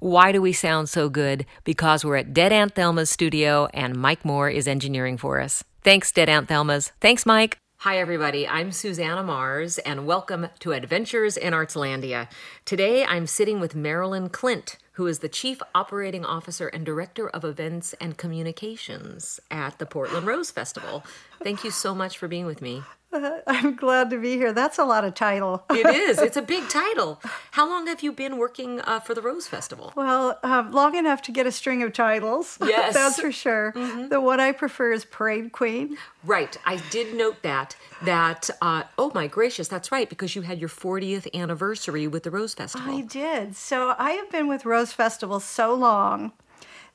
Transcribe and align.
Why 0.00 0.32
do 0.32 0.40
we 0.40 0.54
sound 0.54 0.88
so 0.88 1.10
good? 1.10 1.44
Because 1.62 2.06
we're 2.06 2.16
at 2.16 2.32
Dead 2.32 2.52
Aunt 2.52 2.74
Thelma's 2.74 3.10
studio 3.10 3.68
and 3.74 3.94
Mike 3.94 4.24
Moore 4.24 4.48
is 4.48 4.66
engineering 4.66 5.18
for 5.18 5.42
us. 5.42 5.62
Thanks, 5.82 6.10
Dead 6.10 6.26
Aunt 6.26 6.48
Thelma's. 6.48 6.92
Thanks, 7.02 7.26
Mike. 7.26 7.58
Hi, 7.80 7.98
everybody. 7.98 8.48
I'm 8.48 8.72
Susanna 8.72 9.22
Mars, 9.22 9.76
and 9.76 10.06
welcome 10.06 10.48
to 10.60 10.72
Adventures 10.72 11.36
in 11.36 11.52
Artslandia. 11.52 12.28
Today, 12.64 13.04
I'm 13.04 13.26
sitting 13.26 13.60
with 13.60 13.74
Marilyn 13.74 14.30
Clint, 14.30 14.78
who 14.92 15.06
is 15.06 15.20
the 15.20 15.28
Chief 15.28 15.60
Operating 15.74 16.24
Officer 16.24 16.68
and 16.68 16.84
Director 16.84 17.28
of 17.28 17.44
Events 17.44 17.94
and 18.00 18.16
Communications 18.16 19.40
at 19.50 19.78
the 19.78 19.86
Portland 19.86 20.26
Rose 20.26 20.50
Festival. 20.50 21.04
Thank 21.42 21.64
you 21.64 21.70
so 21.70 21.94
much 21.94 22.18
for 22.18 22.28
being 22.28 22.46
with 22.46 22.60
me. 22.60 22.82
I'm 23.12 23.74
glad 23.74 24.10
to 24.10 24.18
be 24.20 24.36
here. 24.36 24.52
That's 24.52 24.78
a 24.78 24.84
lot 24.84 25.04
of 25.04 25.14
title. 25.14 25.64
It 25.70 25.86
is. 25.94 26.18
It's 26.20 26.36
a 26.36 26.42
big 26.42 26.68
title. 26.68 27.20
How 27.50 27.68
long 27.68 27.88
have 27.88 28.02
you 28.02 28.12
been 28.12 28.36
working 28.36 28.80
uh, 28.82 29.00
for 29.00 29.14
the 29.14 29.22
Rose 29.22 29.48
Festival? 29.48 29.92
Well, 29.96 30.38
um, 30.44 30.70
long 30.70 30.94
enough 30.94 31.20
to 31.22 31.32
get 31.32 31.44
a 31.46 31.52
string 31.52 31.82
of 31.82 31.92
titles. 31.92 32.58
Yes. 32.70 32.94
That's 32.94 33.20
for 33.20 33.32
sure. 33.32 33.72
Mm-hmm. 33.74 34.08
The 34.10 34.20
one 34.20 34.38
I 34.38 34.52
prefer 34.52 34.92
is 34.92 35.04
Parade 35.04 35.50
Queen. 35.50 35.96
Right. 36.22 36.56
I 36.64 36.76
did 36.90 37.16
note 37.16 37.42
that. 37.42 37.74
That, 38.04 38.48
uh, 38.62 38.84
oh 38.96 39.10
my 39.12 39.26
gracious, 39.26 39.66
that's 39.66 39.90
right, 39.90 40.08
because 40.08 40.36
you 40.36 40.42
had 40.42 40.60
your 40.60 40.68
40th 40.68 41.26
anniversary 41.34 42.06
with 42.06 42.22
the 42.22 42.30
Rose 42.30 42.54
Festival. 42.54 42.96
I 42.96 43.00
did. 43.00 43.56
So 43.56 43.96
I 43.98 44.12
have 44.12 44.30
been 44.30 44.46
with 44.46 44.64
Rose 44.64 44.79
Festival 44.86 45.40
so 45.40 45.74
long 45.74 46.32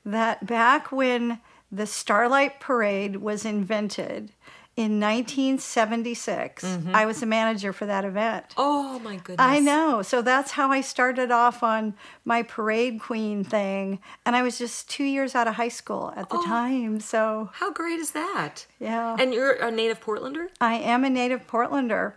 that 0.06 0.46
back 0.46 0.92
when 0.92 1.40
the 1.72 1.86
Starlight 1.86 2.60
Parade 2.60 3.18
was 3.18 3.46
invented, 3.46 4.32
in 4.76 5.00
1976. 5.00 6.64
Mm-hmm. 6.64 6.96
I 6.96 7.06
was 7.06 7.22
the 7.22 7.26
manager 7.26 7.72
for 7.72 7.86
that 7.86 8.04
event. 8.04 8.46
Oh 8.58 9.00
my 9.00 9.16
goodness. 9.16 9.38
I 9.40 9.60
know. 9.60 10.02
So 10.02 10.22
that's 10.22 10.52
how 10.52 10.70
I 10.70 10.82
started 10.82 11.32
off 11.32 11.64
on 11.64 11.94
my 12.26 12.44
parade 12.44 13.00
queen 13.00 13.46
thing. 13.46 14.00
And 14.26 14.36
I 14.36 14.42
was 14.42 14.58
just 14.58 14.90
two 14.90 15.06
years 15.06 15.34
out 15.34 15.48
of 15.48 15.56
high 15.56 15.70
school 15.70 16.14
at 16.18 16.30
the 16.30 16.38
oh, 16.38 16.46
time. 16.46 17.00
So 17.00 17.52
how 17.54 17.72
great 17.72 18.00
is 18.00 18.12
that? 18.12 18.66
Yeah. 18.80 19.16
And 19.18 19.34
you're 19.34 19.54
a 19.54 19.72
native 19.72 20.02
Portlander? 20.02 20.50
I 20.60 20.76
am 20.76 21.06
a 21.06 21.10
native 21.10 21.48
Portlander. 21.48 22.14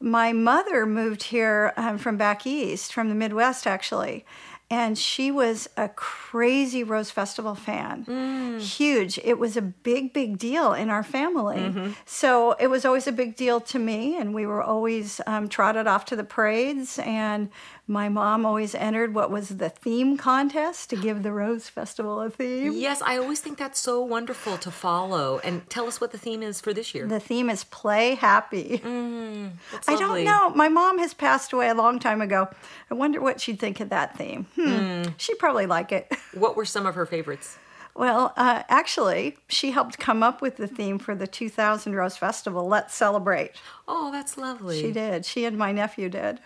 My 0.00 0.32
mother 0.32 0.86
moved 0.86 1.24
here 1.24 1.74
um, 1.76 1.98
from 1.98 2.16
back 2.16 2.46
east, 2.46 2.92
from 2.92 3.08
the 3.10 3.14
Midwest 3.14 3.66
actually 3.66 4.24
and 4.70 4.96
she 4.96 5.32
was 5.32 5.68
a 5.76 5.88
crazy 5.88 6.84
Rose 6.84 7.10
Festival 7.10 7.56
fan. 7.56 8.04
Mm. 8.04 8.60
Huge. 8.60 9.18
It 9.24 9.36
was 9.36 9.56
a 9.56 9.62
big, 9.62 10.12
big 10.12 10.38
deal 10.38 10.72
in 10.72 10.88
our 10.90 11.02
family. 11.02 11.58
Mm-hmm. 11.58 11.90
So 12.06 12.52
it 12.52 12.68
was 12.68 12.84
always 12.84 13.08
a 13.08 13.12
big 13.12 13.34
deal 13.34 13.60
to 13.62 13.80
me, 13.80 14.16
and 14.16 14.32
we 14.32 14.46
were 14.46 14.62
always 14.62 15.20
um, 15.26 15.48
trotted 15.48 15.88
off 15.88 16.04
to 16.06 16.16
the 16.16 16.22
parades. 16.22 17.00
And 17.00 17.50
my 17.90 18.08
mom 18.08 18.46
always 18.46 18.72
entered 18.76 19.14
what 19.14 19.32
was 19.32 19.48
the 19.48 19.68
theme 19.68 20.16
contest 20.16 20.90
to 20.90 20.96
give 20.96 21.24
the 21.24 21.32
Rose 21.32 21.68
Festival 21.68 22.20
a 22.20 22.30
theme. 22.30 22.72
Yes, 22.72 23.02
I 23.02 23.18
always 23.18 23.40
think 23.40 23.58
that's 23.58 23.80
so 23.80 24.00
wonderful 24.00 24.56
to 24.58 24.70
follow. 24.70 25.40
And 25.42 25.68
tell 25.68 25.88
us 25.88 26.00
what 26.00 26.12
the 26.12 26.18
theme 26.18 26.40
is 26.40 26.60
for 26.60 26.72
this 26.72 26.94
year. 26.94 27.08
The 27.08 27.18
theme 27.18 27.50
is 27.50 27.64
Play 27.64 28.14
Happy. 28.14 28.80
Mm, 28.84 29.50
I 29.88 29.96
don't 29.96 30.22
know. 30.22 30.50
My 30.50 30.68
mom 30.68 31.00
has 31.00 31.14
passed 31.14 31.52
away 31.52 31.68
a 31.68 31.74
long 31.74 31.98
time 31.98 32.20
ago. 32.20 32.48
I 32.92 32.94
wonder 32.94 33.20
what 33.20 33.40
she'd 33.40 33.58
think 33.58 33.80
of 33.80 33.88
that 33.88 34.16
theme. 34.16 34.46
Hmm. 34.54 34.68
Mm. 34.68 35.14
She'd 35.16 35.40
probably 35.40 35.66
like 35.66 35.90
it. 35.90 36.12
What 36.34 36.54
were 36.54 36.64
some 36.64 36.86
of 36.86 36.94
her 36.94 37.06
favorites? 37.06 37.58
Well, 37.96 38.32
uh, 38.36 38.62
actually, 38.68 39.36
she 39.48 39.72
helped 39.72 39.98
come 39.98 40.22
up 40.22 40.40
with 40.40 40.58
the 40.58 40.68
theme 40.68 41.00
for 41.00 41.16
the 41.16 41.26
2000 41.26 41.96
Rose 41.96 42.16
Festival, 42.16 42.68
Let's 42.68 42.94
Celebrate. 42.94 43.50
Oh, 43.88 44.12
that's 44.12 44.38
lovely. 44.38 44.80
She 44.80 44.92
did. 44.92 45.26
She 45.26 45.44
and 45.44 45.58
my 45.58 45.72
nephew 45.72 46.08
did 46.08 46.38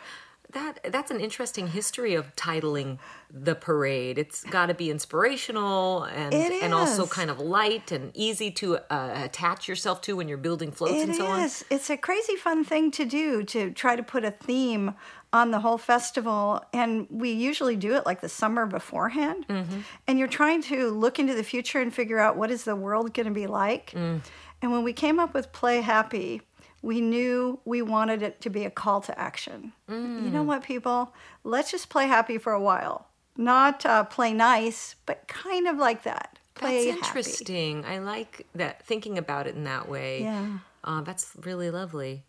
that 0.52 0.92
that's 0.92 1.10
an 1.10 1.20
interesting 1.20 1.68
history 1.68 2.14
of 2.14 2.34
titling 2.36 2.98
the 3.30 3.54
parade. 3.54 4.18
It's 4.18 4.44
got 4.44 4.66
to 4.66 4.74
be 4.74 4.90
inspirational 4.90 6.04
and 6.04 6.34
and 6.34 6.74
also 6.74 7.06
kind 7.06 7.30
of 7.30 7.40
light 7.40 7.90
and 7.92 8.10
easy 8.14 8.50
to 8.52 8.78
uh, 8.90 9.22
attach 9.24 9.68
yourself 9.68 10.00
to 10.02 10.16
when 10.16 10.28
you're 10.28 10.38
building 10.38 10.70
floats 10.70 10.94
it 10.94 11.08
and 11.08 11.16
so 11.16 11.34
is. 11.36 11.62
on. 11.62 11.76
It's 11.76 11.90
a 11.90 11.96
crazy 11.96 12.36
fun 12.36 12.64
thing 12.64 12.90
to 12.92 13.04
do 13.04 13.42
to 13.44 13.70
try 13.72 13.96
to 13.96 14.02
put 14.02 14.24
a 14.24 14.30
theme 14.30 14.94
on 15.34 15.50
the 15.50 15.58
whole 15.58 15.78
festival 15.78 16.64
and 16.72 17.08
we 17.10 17.32
usually 17.32 17.74
do 17.74 17.94
it 17.94 18.06
like 18.06 18.20
the 18.20 18.28
summer 18.28 18.66
beforehand 18.66 19.44
mm-hmm. 19.48 19.80
and 20.06 20.16
you're 20.16 20.28
trying 20.28 20.62
to 20.62 20.90
look 20.90 21.18
into 21.18 21.34
the 21.34 21.42
future 21.42 21.80
and 21.80 21.92
figure 21.92 22.20
out 22.20 22.36
what 22.36 22.52
is 22.52 22.62
the 22.62 22.76
world 22.76 23.12
going 23.12 23.26
to 23.26 23.32
be 23.32 23.48
like 23.48 23.90
mm. 23.90 24.20
and 24.62 24.72
when 24.72 24.84
we 24.84 24.92
came 24.92 25.18
up 25.18 25.34
with 25.34 25.50
play 25.50 25.80
happy 25.80 26.40
we 26.84 27.00
knew 27.00 27.58
we 27.64 27.80
wanted 27.80 28.22
it 28.22 28.42
to 28.42 28.50
be 28.50 28.64
a 28.64 28.70
call 28.70 29.00
to 29.00 29.18
action. 29.18 29.72
Mm. 29.88 30.24
You 30.24 30.30
know 30.30 30.42
mm. 30.42 30.46
what, 30.46 30.62
people? 30.62 31.14
Let's 31.42 31.70
just 31.70 31.88
play 31.88 32.06
happy 32.06 32.36
for 32.36 32.52
a 32.52 32.60
while. 32.60 33.08
Not 33.38 33.86
uh, 33.86 34.04
play 34.04 34.34
nice, 34.34 34.94
but 35.06 35.26
kind 35.26 35.66
of 35.66 35.78
like 35.78 36.02
that. 36.02 36.38
Play 36.54 36.90
that's 36.90 36.98
interesting. 36.98 37.82
Happy. 37.82 37.96
I 37.96 37.98
like 38.00 38.46
that, 38.54 38.84
thinking 38.84 39.16
about 39.16 39.46
it 39.46 39.56
in 39.56 39.64
that 39.64 39.88
way. 39.88 40.22
Yeah. 40.22 40.58
Uh, 40.84 41.00
that's 41.00 41.32
really 41.42 41.70
lovely. 41.70 42.24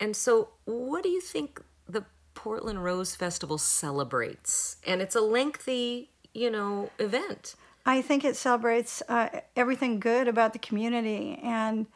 And 0.00 0.16
so, 0.16 0.48
what 0.64 1.02
do 1.02 1.10
you 1.10 1.20
think 1.20 1.60
the 1.86 2.06
Portland 2.34 2.82
Rose 2.82 3.14
Festival 3.14 3.58
celebrates? 3.58 4.76
And 4.86 5.02
it's 5.02 5.14
a 5.14 5.20
lengthy, 5.20 6.10
you 6.32 6.50
know, 6.50 6.90
event. 6.98 7.56
I 7.84 8.00
think 8.00 8.24
it 8.24 8.36
celebrates 8.36 9.02
uh, 9.08 9.40
everything 9.54 10.00
good 10.00 10.28
about 10.28 10.54
the 10.54 10.58
community 10.58 11.38
and 11.42 11.86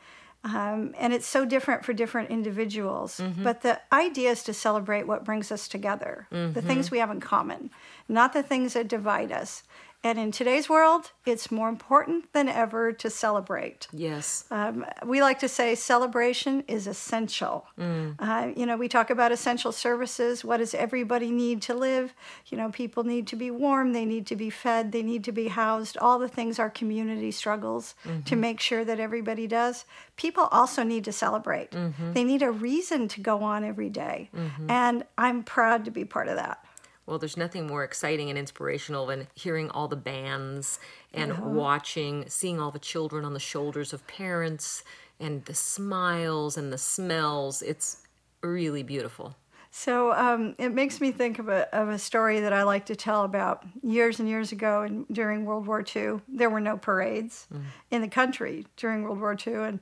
um, 0.43 0.95
and 0.99 1.13
it's 1.13 1.27
so 1.27 1.45
different 1.45 1.85
for 1.85 1.93
different 1.93 2.31
individuals. 2.31 3.19
Mm-hmm. 3.19 3.45
But 3.45 3.61
the 3.61 3.81
idea 3.93 4.31
is 4.31 4.43
to 4.45 4.55
celebrate 4.55 5.07
what 5.07 5.25
brings 5.25 5.53
us 5.53 5.69
together, 5.69 6.27
mm-hmm. 6.33 6.53
the 6.53 6.63
things 6.63 6.91
we 6.91 6.99
have 6.99 7.11
in 7.11 7.21
common, 7.21 7.71
not 8.09 8.33
the 8.33 8.43
things 8.43 8.73
that 8.73 8.89
divide 8.89 9.33
us. 9.33 9.63
And 10.03 10.19
in 10.19 10.33
today's 10.33 10.69
world, 10.69 11.13
it's 11.27 11.51
more 11.51 11.69
important 11.69 12.33
than 12.33 12.49
ever 12.49 12.91
to 12.91 13.11
celebrate. 13.11 13.87
Yes. 13.93 14.45
Um, 14.51 14.87
we 15.05 15.21
like 15.21 15.39
to 15.41 15.49
say 15.49 15.75
celebration 15.75 16.65
is 16.67 16.87
essential. 16.87 17.67
Mm. 17.79 18.15
Uh, 18.19 18.53
you 18.57 18.65
know, 18.65 18.79
we 18.79 18.89
talk 18.89 19.11
about 19.11 19.31
essential 19.31 19.73
services. 19.73 20.43
What 20.43 20.57
does 20.57 20.75
everybody 20.75 21.31
need 21.31 21.61
to 21.63 21.75
live? 21.75 22.15
You 22.47 22.57
know, 22.57 22.71
people 22.71 23.05
need 23.05 23.27
to 23.27 23.37
be 23.37 23.51
warm, 23.51 23.93
they 23.93 24.07
need 24.07 24.27
to 24.29 24.37
be 24.37 24.49
fed, 24.49 24.93
they 24.93 25.03
need 25.03 25.23
to 25.25 25.33
be 25.33 25.49
housed, 25.49 25.99
all 25.99 26.19
the 26.19 26.29
things 26.29 26.59
our 26.59 26.71
community 26.71 27.31
struggles 27.31 27.95
mm-hmm. 28.05 28.23
to 28.23 28.37
make 28.37 28.59
sure 28.61 28.85
that 28.87 29.01
everybody 29.01 29.47
does. 29.47 29.85
People 30.17 30.45
also 30.51 30.83
need 30.83 31.05
to 31.05 31.13
celebrate. 31.13 31.73
Mm-hmm. 31.73 32.15
They 32.15 32.25
need 32.25 32.43
a 32.43 32.51
reason 32.51 33.07
to 33.09 33.21
go 33.21 33.43
on 33.43 33.65
every 33.65 33.91
day. 33.91 34.31
Mm-hmm. 34.35 34.71
And 34.71 35.05
I'm 35.19 35.43
proud 35.43 35.85
to 35.85 35.91
be 35.91 36.07
part 36.07 36.29
of 36.29 36.37
that. 36.37 36.65
Well, 37.11 37.19
there's 37.19 37.37
nothing 37.37 37.67
more 37.67 37.83
exciting 37.83 38.31
and 38.31 38.39
inspirational 38.39 39.07
than 39.07 39.27
hearing 39.35 39.69
all 39.71 39.89
the 39.89 39.97
bands 39.97 40.79
and 41.13 41.33
uh-huh. 41.33 41.43
watching, 41.45 42.25
seeing 42.29 42.61
all 42.61 42.71
the 42.71 42.79
children 42.79 43.25
on 43.25 43.35
the 43.35 43.41
shoulders 43.41 43.93
of 43.93 44.07
parents 44.07 44.85
and 45.19 45.45
the 45.47 45.55
smiles 45.55 46.57
and 46.57 46.73
the 46.73 46.79
smells. 46.79 47.63
It's 47.63 48.07
really 48.43 48.85
beautiful. 48.85 49.35
So 49.73 50.13
um, 50.13 50.55
it 50.57 50.73
makes 50.73 51.01
me 51.01 51.11
think 51.11 51.41
of 51.41 51.49
a, 51.49 51.75
of 51.77 51.89
a 51.89 51.99
story 51.99 52.39
that 52.39 52.53
I 52.53 52.63
like 52.63 52.87
to 52.87 52.95
tell 52.95 53.25
about 53.25 53.65
years 53.83 54.21
and 54.21 54.29
years 54.29 54.53
ago 54.53 54.83
and 54.83 55.05
during 55.09 55.45
World 55.45 55.67
War 55.67 55.85
II. 55.85 56.21
There 56.29 56.49
were 56.49 56.61
no 56.61 56.77
parades 56.77 57.49
mm. 57.53 57.63
in 57.91 58.03
the 58.03 58.09
country 58.09 58.67
during 58.77 59.03
World 59.03 59.19
War 59.19 59.37
II. 59.45 59.55
And 59.55 59.81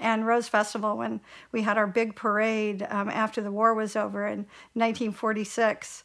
and 0.00 0.26
Rose 0.26 0.48
Festival 0.48 0.96
when 0.96 1.20
we 1.52 1.62
had 1.62 1.78
our 1.78 1.86
big 1.86 2.16
parade 2.16 2.86
um, 2.90 3.08
after 3.08 3.40
the 3.40 3.52
war 3.52 3.74
was 3.74 3.96
over 3.96 4.26
in 4.26 4.46
1946 4.74 6.04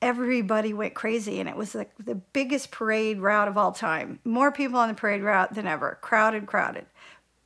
everybody 0.00 0.72
went 0.72 0.94
crazy 0.94 1.40
and 1.40 1.48
it 1.48 1.56
was 1.56 1.74
like 1.74 1.90
the 1.98 2.14
biggest 2.14 2.70
parade 2.70 3.20
route 3.20 3.48
of 3.48 3.58
all 3.58 3.72
time. 3.72 4.20
More 4.24 4.52
people 4.52 4.78
on 4.78 4.88
the 4.88 4.94
parade 4.94 5.22
route 5.22 5.54
than 5.54 5.66
ever. 5.66 5.98
Crowded 6.00 6.46
crowded. 6.46 6.86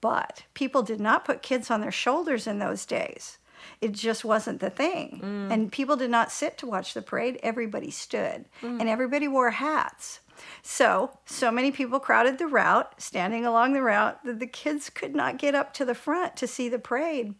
But 0.01 0.45
people 0.55 0.83
did 0.83 1.01
not 1.01 1.25
put 1.25 1.43
kids 1.43 1.71
on 1.71 1.81
their 1.81 1.93
shoulders 1.93 2.47
in 2.47 2.59
those 2.59 2.85
days. 2.85 3.39
It 3.81 3.93
just 3.93 4.25
wasn't 4.25 4.61
the 4.61 4.71
thing. 4.71 5.21
Mm. 5.23 5.53
and 5.53 5.73
people 5.73 5.97
did 5.97 6.11
not 6.11 6.33
sit 6.33 6.59
to 6.59 6.67
watch 6.67 6.95
the 6.95 7.03
parade. 7.03 7.39
Everybody 7.43 7.91
stood. 7.91 8.45
Mm. 8.61 8.81
and 8.81 8.89
everybody 8.89 9.29
wore 9.29 9.51
hats. 9.51 10.21
So 10.63 11.19
so 11.25 11.51
many 11.51 11.71
people 11.71 12.01
crowded 12.01 12.39
the 12.39 12.49
route 12.49 13.01
standing 13.01 13.47
along 13.47 13.73
the 13.73 13.83
route 13.83 14.23
that 14.25 14.41
the 14.41 14.47
kids 14.47 14.91
could 14.91 15.15
not 15.15 15.39
get 15.39 15.55
up 15.55 15.73
to 15.75 15.85
the 15.85 15.95
front 15.95 16.37
to 16.37 16.47
see 16.47 16.69
the 16.69 16.79
parade 16.81 17.35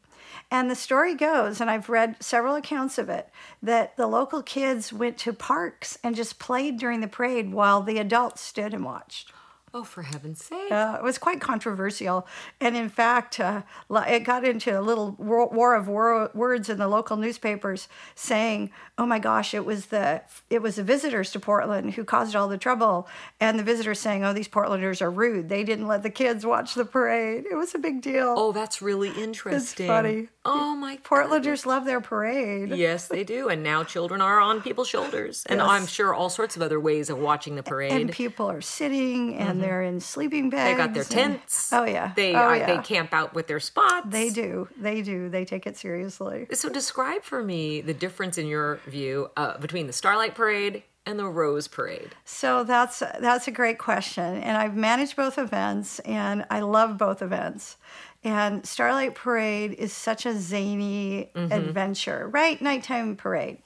and 0.51 0.71
the 0.71 0.75
story 0.75 1.15
goes, 1.15 1.61
and 1.61 1.71
I've 1.71 1.89
read 1.89 2.17
several 2.21 2.55
accounts 2.55 2.99
of 2.99 3.09
it, 3.09 3.29
that 3.63 3.97
the 3.97 4.07
local 4.07 4.43
kids 4.43 4.93
went 4.93 5.19
to 5.19 5.33
parks 5.33 5.99
and 6.03 6.17
just 6.17 6.39
played 6.39 6.79
during 6.79 7.01
the 7.01 7.09
parade 7.09 7.53
while 7.53 7.83
the 7.83 7.99
adults 7.99 8.41
stood 8.41 8.75
and 8.75 8.85
watched. 8.85 9.33
Oh, 9.75 9.85
for 9.85 10.03
heaven's 10.03 10.45
sake. 10.45 10.71
Uh, 10.71 10.99
it 10.99 11.03
was 11.03 11.17
quite 11.17 11.41
controversial. 11.41 12.27
And 12.61 12.77
in 12.77 12.91
fact, 12.91 13.41
uh, 13.41 13.63
it 13.91 14.21
got 14.21 14.45
into 14.45 14.79
a 14.79 14.83
little 14.83 15.13
war 15.13 15.75
of 15.75 15.89
words 15.89 16.69
in 16.69 16.77
the 16.77 16.89
local 16.89 17.17
newspapers 17.17 17.89
saying, 18.15 18.71
oh 18.99 19.07
my 19.07 19.19
gosh, 19.19 19.55
it 19.55 19.65
was 19.65 19.87
the 19.87 20.23
it 20.51 20.61
was 20.61 20.77
the 20.77 20.83
visitors 20.83 21.31
to 21.33 21.41
Portland 21.41 21.95
who 21.95 22.05
caused 22.05 22.37
all 22.37 22.49
the 22.49 22.59
trouble. 22.59 23.09
And 23.41 23.59
the 23.59 23.63
visitors 23.63 23.99
saying, 23.99 24.25
oh, 24.25 24.35
these 24.35 24.49
Portlanders 24.49 25.01
are 25.01 25.11
rude. 25.11 25.49
They 25.49 25.65
didn't 25.65 25.89
let 25.89 26.03
the 26.03 26.11
kids 26.11 26.45
watch 26.45 26.75
the 26.75 26.85
parade. 26.85 27.45
It 27.51 27.55
was 27.55 27.75
a 27.75 27.79
big 27.79 28.03
deal. 28.03 28.35
Oh, 28.37 28.53
that's 28.53 28.83
really 28.83 29.11
interesting. 29.11 29.87
It's 29.87 29.91
funny. 29.91 30.29
Oh 30.45 30.75
my 30.75 30.97
Portlanders 30.99 31.67
love 31.67 31.85
their 31.85 32.01
parade. 32.01 32.71
Yes, 32.71 33.07
they 33.07 33.23
do. 33.23 33.49
And 33.49 33.63
now 33.63 33.85
children 33.85 34.21
are 34.21 34.41
on 34.41 34.61
people's 34.61 34.89
shoulders. 34.89 35.45
And 35.47 35.59
Yes. 35.61 35.69
I'm 35.69 35.87
sure 35.87 36.13
all 36.13 36.29
sorts 36.29 36.57
of 36.57 36.63
other 36.63 36.81
ways 36.81 37.11
of 37.11 37.19
watching 37.19 37.55
the 37.55 37.63
parade. 37.63 37.93
And 37.93 38.11
people 38.11 38.51
are 38.51 38.61
sitting 38.61 39.37
and 39.37 39.63
they're 39.63 39.83
in 39.83 40.01
sleeping 40.01 40.51
bags. 40.51 40.77
they 40.77 40.85
got 40.85 40.95
their 40.95 41.03
and- 41.03 41.41
tents. 41.41 41.73
Oh 41.73 41.85
yeah. 41.85 42.13
They 42.17 42.35
oh, 42.35 42.39
are, 42.39 42.57
yeah. 42.57 42.77
they 42.77 42.83
camp 42.83 43.13
out 43.13 43.35
with 43.35 43.47
their 43.47 43.61
spots. 43.61 44.07
They 44.09 44.31
do. 44.31 44.69
They 44.77 45.03
do. 45.03 45.29
They 45.29 45.45
take 45.45 45.67
it 45.67 45.77
seriously. 45.77 46.47
So 46.53 46.69
describe 46.69 47.23
for 47.23 47.43
me 47.43 47.81
the 47.81 47.95
difference 47.95 48.37
in 48.37 48.47
your 48.47 48.81
view 48.87 49.31
uh, 49.37 49.59
between 49.59 49.87
the 49.87 49.93
Starlight 49.93 50.35
Parade 50.35 50.83
and 51.07 51.19
the 51.19 51.27
Rose 51.27 51.69
Parade. 51.69 52.11
So 52.25 52.65
that's 52.65 53.01
that's 53.01 53.49
a 53.49 53.51
great 53.51 53.79
question, 53.79 54.37
and 54.37 54.57
I've 54.57 54.77
managed 54.77 55.17
both 55.17 55.37
events, 55.37 55.99
and 56.01 56.47
I 56.49 56.61
love 56.61 56.97
both 56.97 57.23
events. 57.23 57.77
And 58.25 58.65
Starlight 58.65 59.17
Parade 59.17 59.73
is 59.73 59.93
such 59.93 60.27
a 60.27 60.39
zany 60.39 61.31
Mm-hmm. 61.35 61.53
adventure, 61.53 62.29
right? 62.29 62.61
Nighttime 62.61 63.17
parade. 63.17 63.59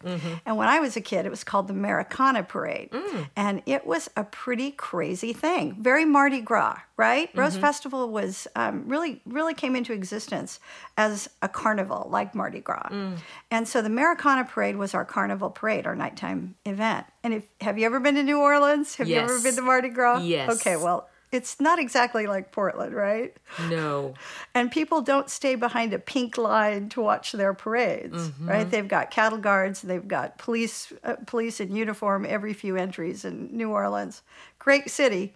And 0.46 0.56
when 0.56 0.68
I 0.68 0.80
was 0.80 0.96
a 0.96 1.00
kid, 1.00 1.26
it 1.26 1.30
was 1.30 1.44
called 1.44 1.68
the 1.68 1.74
Americana 1.74 2.42
Parade, 2.42 2.90
Mm. 2.90 3.28
and 3.36 3.62
it 3.66 3.86
was 3.86 4.08
a 4.16 4.24
pretty 4.24 4.70
crazy 4.70 5.32
thing. 5.32 5.76
Very 5.80 6.04
Mardi 6.04 6.40
Gras, 6.40 6.78
right? 6.96 7.28
Mm-hmm. 7.30 7.40
Rose 7.40 7.56
Festival 7.56 8.08
was 8.10 8.46
um, 8.56 8.84
really 8.88 9.20
really 9.26 9.52
came 9.54 9.74
into 9.76 9.92
existence 9.92 10.60
as 10.96 11.28
a 11.42 11.48
carnival, 11.48 12.08
like 12.10 12.34
Mardi 12.34 12.60
Gras. 12.60 12.88
Mm. 12.90 13.18
And 13.50 13.66
so 13.68 13.82
the 13.82 13.88
Americana 13.88 14.44
Parade 14.44 14.76
was 14.76 14.94
our 14.94 15.04
carnival 15.04 15.50
parade, 15.50 15.86
our 15.86 15.96
nighttime 15.96 16.54
event. 16.64 17.06
And 17.22 17.34
if 17.34 17.42
have 17.60 17.78
you 17.78 17.86
ever 17.86 18.00
been 18.00 18.14
to 18.14 18.22
New 18.22 18.38
Orleans? 18.38 18.94
Have 18.96 19.08
you 19.08 19.16
ever 19.16 19.38
been 19.40 19.54
to 19.56 19.62
Mardi 19.62 19.88
Gras? 19.90 20.18
Yes. 20.20 20.50
Okay, 20.60 20.76
well, 20.76 21.08
it's 21.32 21.60
not 21.60 21.78
exactly 21.78 22.26
like 22.26 22.52
Portland, 22.52 22.94
right? 22.94 23.36
No. 23.68 24.14
And 24.54 24.72
people 24.72 25.02
don't 25.02 25.28
stay 25.28 25.54
behind 25.54 25.92
a 25.92 25.98
pink 25.98 26.38
line 26.38 26.88
to 26.90 27.02
watch 27.02 27.32
their 27.32 27.52
parades, 27.52 28.28
mm-hmm. 28.28 28.48
right? 28.48 28.70
They've 28.70 28.88
got 28.88 29.10
cattle 29.10 29.38
guards, 29.38 29.82
they've 29.82 30.06
got 30.06 30.38
police 30.38 30.92
uh, 31.04 31.16
police 31.26 31.60
in 31.60 31.76
uniform 31.76 32.24
every 32.26 32.54
few 32.54 32.76
entries 32.76 33.26
in 33.26 33.54
New 33.54 33.70
Orleans. 33.70 34.22
Great 34.58 34.90
city, 34.90 35.34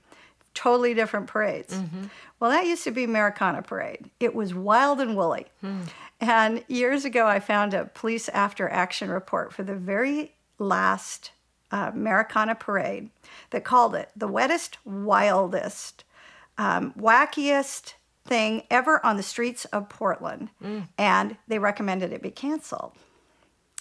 totally 0.55 0.95
different 0.95 1.27
parades. 1.27 1.75
Mm-hmm. 1.75 2.05
Well, 2.39 2.51
that 2.51 2.67
used 2.67 2.85
to 2.85 2.91
be 2.91 3.05
Americana 3.05 3.61
Parade. 3.61 4.09
It 4.19 4.35
was 4.35 4.55
wild 4.55 5.01
and 5.01 5.15
woolly. 5.15 5.47
Hmm. 5.61 5.83
And 6.21 6.65
years 6.69 7.05
ago, 7.05 7.27
I 7.27 7.39
found 7.39 7.75
a 7.75 7.85
police 7.85 8.31
after 8.31 8.69
action 8.69 9.11
report 9.11 9.53
for 9.53 9.63
the 9.63 9.75
very 9.75 10.33
last 10.59 11.33
uh, 11.73 11.91
Americana 11.93 12.55
Parade 12.55 13.11
that 13.51 13.65
called 13.65 13.95
it 13.95 14.11
the 14.17 14.29
wettest, 14.29 14.79
wildest, 14.85 16.05
um, 16.59 16.93
wackiest 16.99 17.95
thing 18.25 18.65
ever 18.71 19.05
on 19.05 19.17
the 19.17 19.23
streets 19.23 19.65
of 19.67 19.89
Portland. 19.89 20.51
And 20.99 21.37
they 21.49 21.59
recommended 21.59 22.13
it 22.13 22.23
be 22.23 22.31
canceled. 22.31 22.93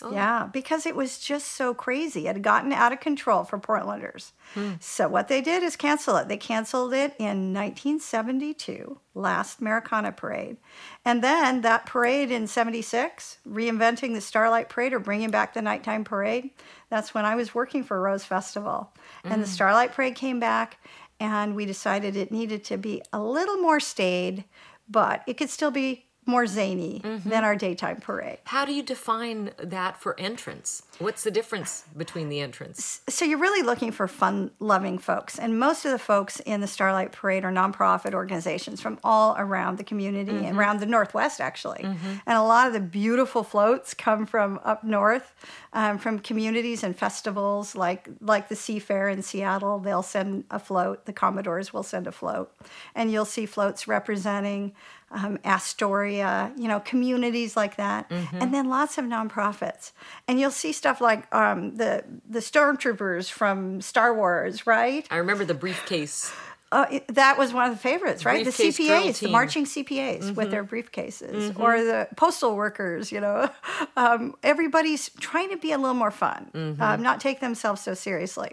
Oh. 0.01 0.11
Yeah, 0.11 0.49
because 0.51 0.85
it 0.85 0.95
was 0.95 1.19
just 1.19 1.47
so 1.47 1.73
crazy. 1.73 2.27
It 2.27 2.35
had 2.35 2.43
gotten 2.43 2.71
out 2.71 2.93
of 2.93 2.99
control 2.99 3.43
for 3.43 3.59
Portlanders. 3.59 4.31
Hmm. 4.53 4.73
So 4.79 5.07
what 5.07 5.27
they 5.27 5.41
did 5.41 5.63
is 5.63 5.75
cancel 5.75 6.15
it. 6.17 6.27
They 6.27 6.37
canceled 6.37 6.93
it 6.93 7.15
in 7.19 7.53
1972, 7.53 8.99
last 9.13 9.59
Americana 9.59 10.11
Parade. 10.11 10.57
And 11.03 11.23
then 11.23 11.61
that 11.61 11.85
parade 11.85 12.31
in 12.31 12.47
76, 12.47 13.39
reinventing 13.47 14.13
the 14.13 14.21
Starlight 14.21 14.69
Parade 14.69 14.93
or 14.93 14.99
bringing 14.99 15.31
back 15.31 15.53
the 15.53 15.61
nighttime 15.61 16.03
parade, 16.03 16.51
that's 16.89 17.13
when 17.13 17.25
I 17.25 17.35
was 17.35 17.55
working 17.55 17.83
for 17.83 18.01
Rose 18.01 18.25
Festival. 18.25 18.93
And 19.23 19.41
the 19.41 19.47
hmm. 19.47 19.53
Starlight 19.53 19.93
Parade 19.93 20.15
came 20.15 20.39
back 20.39 20.77
and 21.19 21.55
we 21.55 21.65
decided 21.65 22.15
it 22.15 22.31
needed 22.31 22.63
to 22.65 22.77
be 22.77 23.01
a 23.11 23.21
little 23.21 23.57
more 23.57 23.79
staid, 23.79 24.45
but 24.87 25.23
it 25.27 25.37
could 25.37 25.49
still 25.49 25.71
be 25.71 26.05
more 26.25 26.45
zany 26.45 27.01
mm-hmm. 27.03 27.29
than 27.29 27.43
our 27.43 27.55
daytime 27.55 27.97
parade. 27.97 28.37
How 28.45 28.63
do 28.63 28.73
you 28.73 28.83
define 28.83 29.51
that 29.57 29.99
for 29.99 30.19
entrance? 30.19 30.83
What's 30.99 31.23
the 31.23 31.31
difference 31.31 31.85
between 31.97 32.29
the 32.29 32.39
entrance? 32.39 33.01
So 33.09 33.25
you're 33.25 33.39
really 33.39 33.63
looking 33.63 33.91
for 33.91 34.07
fun-loving 34.07 34.99
folks, 34.99 35.39
and 35.39 35.59
most 35.59 35.85
of 35.85 35.91
the 35.91 35.99
folks 35.99 36.39
in 36.41 36.61
the 36.61 36.67
Starlight 36.67 37.11
Parade 37.11 37.45
are 37.45 37.51
nonprofit 37.51 38.13
organizations 38.13 38.79
from 38.79 38.99
all 39.03 39.35
around 39.39 39.77
the 39.77 39.83
community 39.83 40.45
and 40.45 40.57
around 40.57 40.81
the 40.81 40.85
Northwest, 40.85 41.41
actually. 41.41 41.83
Mm-hmm. 41.83 42.13
And 42.27 42.37
a 42.37 42.43
lot 42.43 42.67
of 42.67 42.73
the 42.73 42.79
beautiful 42.79 43.43
floats 43.43 43.93
come 43.93 44.25
from 44.25 44.59
up 44.63 44.83
north, 44.83 45.33
um, 45.73 45.97
from 45.97 46.19
communities 46.19 46.83
and 46.83 46.95
festivals 46.95 47.75
like 47.75 48.07
like 48.21 48.49
the 48.49 48.55
Seafair 48.55 49.11
in 49.11 49.21
Seattle. 49.21 49.79
They'll 49.79 50.03
send 50.03 50.43
a 50.51 50.59
float. 50.59 51.05
The 51.05 51.13
Commodores 51.13 51.73
will 51.73 51.83
send 51.83 52.05
a 52.07 52.11
float, 52.11 52.51
and 52.93 53.11
you'll 53.11 53.25
see 53.25 53.45
floats 53.45 53.87
representing 53.87 54.73
um, 55.11 55.39
Astoria, 55.43 56.51
you 56.57 56.67
know, 56.67 56.79
communities 56.79 57.55
like 57.57 57.77
that, 57.77 58.11
and 58.33 58.53
then 58.53 58.69
lots 58.69 58.97
of 58.97 59.05
nonprofits. 59.05 59.91
And 60.27 60.39
you'll 60.39 60.51
see 60.51 60.71
stuff 60.71 61.01
like 61.01 61.33
um, 61.33 61.75
the 61.77 62.03
the 62.29 62.39
stormtroopers 62.39 63.29
from 63.29 63.81
Star 63.81 64.13
Wars, 64.13 64.67
right? 64.67 65.07
I 65.09 65.17
remember 65.17 65.45
the 65.45 65.53
briefcase. 65.53 66.31
Uh, 66.71 66.99
that 67.07 67.35
was 67.37 67.51
one 67.51 67.65
of 67.69 67.73
the 67.73 67.79
favorites, 67.79 68.25
right? 68.25 68.43
Briefcase 68.43 68.77
the 68.77 68.83
CPAs, 68.83 69.19
the 69.19 69.27
marching 69.31 69.65
CPAs 69.65 70.35
with 70.35 70.51
their 70.51 70.63
briefcases, 70.63 71.59
or 71.59 71.83
the 71.83 72.07
postal 72.15 72.55
workers. 72.55 73.11
You 73.11 73.21
know, 73.21 73.49
um, 73.97 74.35
everybody's 74.43 75.09
trying 75.19 75.49
to 75.49 75.57
be 75.57 75.71
a 75.71 75.77
little 75.77 75.95
more 75.95 76.11
fun, 76.11 76.77
um, 76.79 77.01
not 77.01 77.19
take 77.19 77.39
themselves 77.39 77.81
so 77.81 77.93
seriously. 77.95 78.51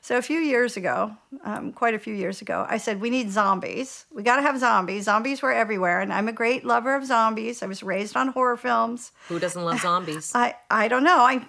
So 0.00 0.16
a 0.16 0.22
few 0.22 0.38
years 0.38 0.76
ago, 0.78 1.12
um, 1.44 1.72
quite 1.72 1.94
a 1.94 1.98
few 1.98 2.14
years 2.14 2.40
ago, 2.40 2.64
I 2.68 2.78
said 2.78 3.00
we 3.00 3.10
need 3.10 3.30
zombies. 3.30 4.06
We 4.10 4.22
got 4.22 4.36
to 4.36 4.42
have 4.42 4.58
zombies. 4.58 5.04
Zombies 5.04 5.42
were 5.42 5.52
everywhere, 5.52 6.00
and 6.00 6.12
I'm 6.12 6.28
a 6.28 6.32
great 6.32 6.64
lover 6.64 6.94
of 6.94 7.04
zombies. 7.04 7.62
I 7.62 7.66
was 7.66 7.82
raised 7.82 8.16
on 8.16 8.28
horror 8.28 8.56
films. 8.56 9.12
Who 9.28 9.38
doesn't 9.38 9.62
love 9.62 9.80
zombies? 9.80 10.32
I 10.34 10.54
I 10.70 10.88
don't 10.88 11.04
know. 11.04 11.18
I 11.18 11.44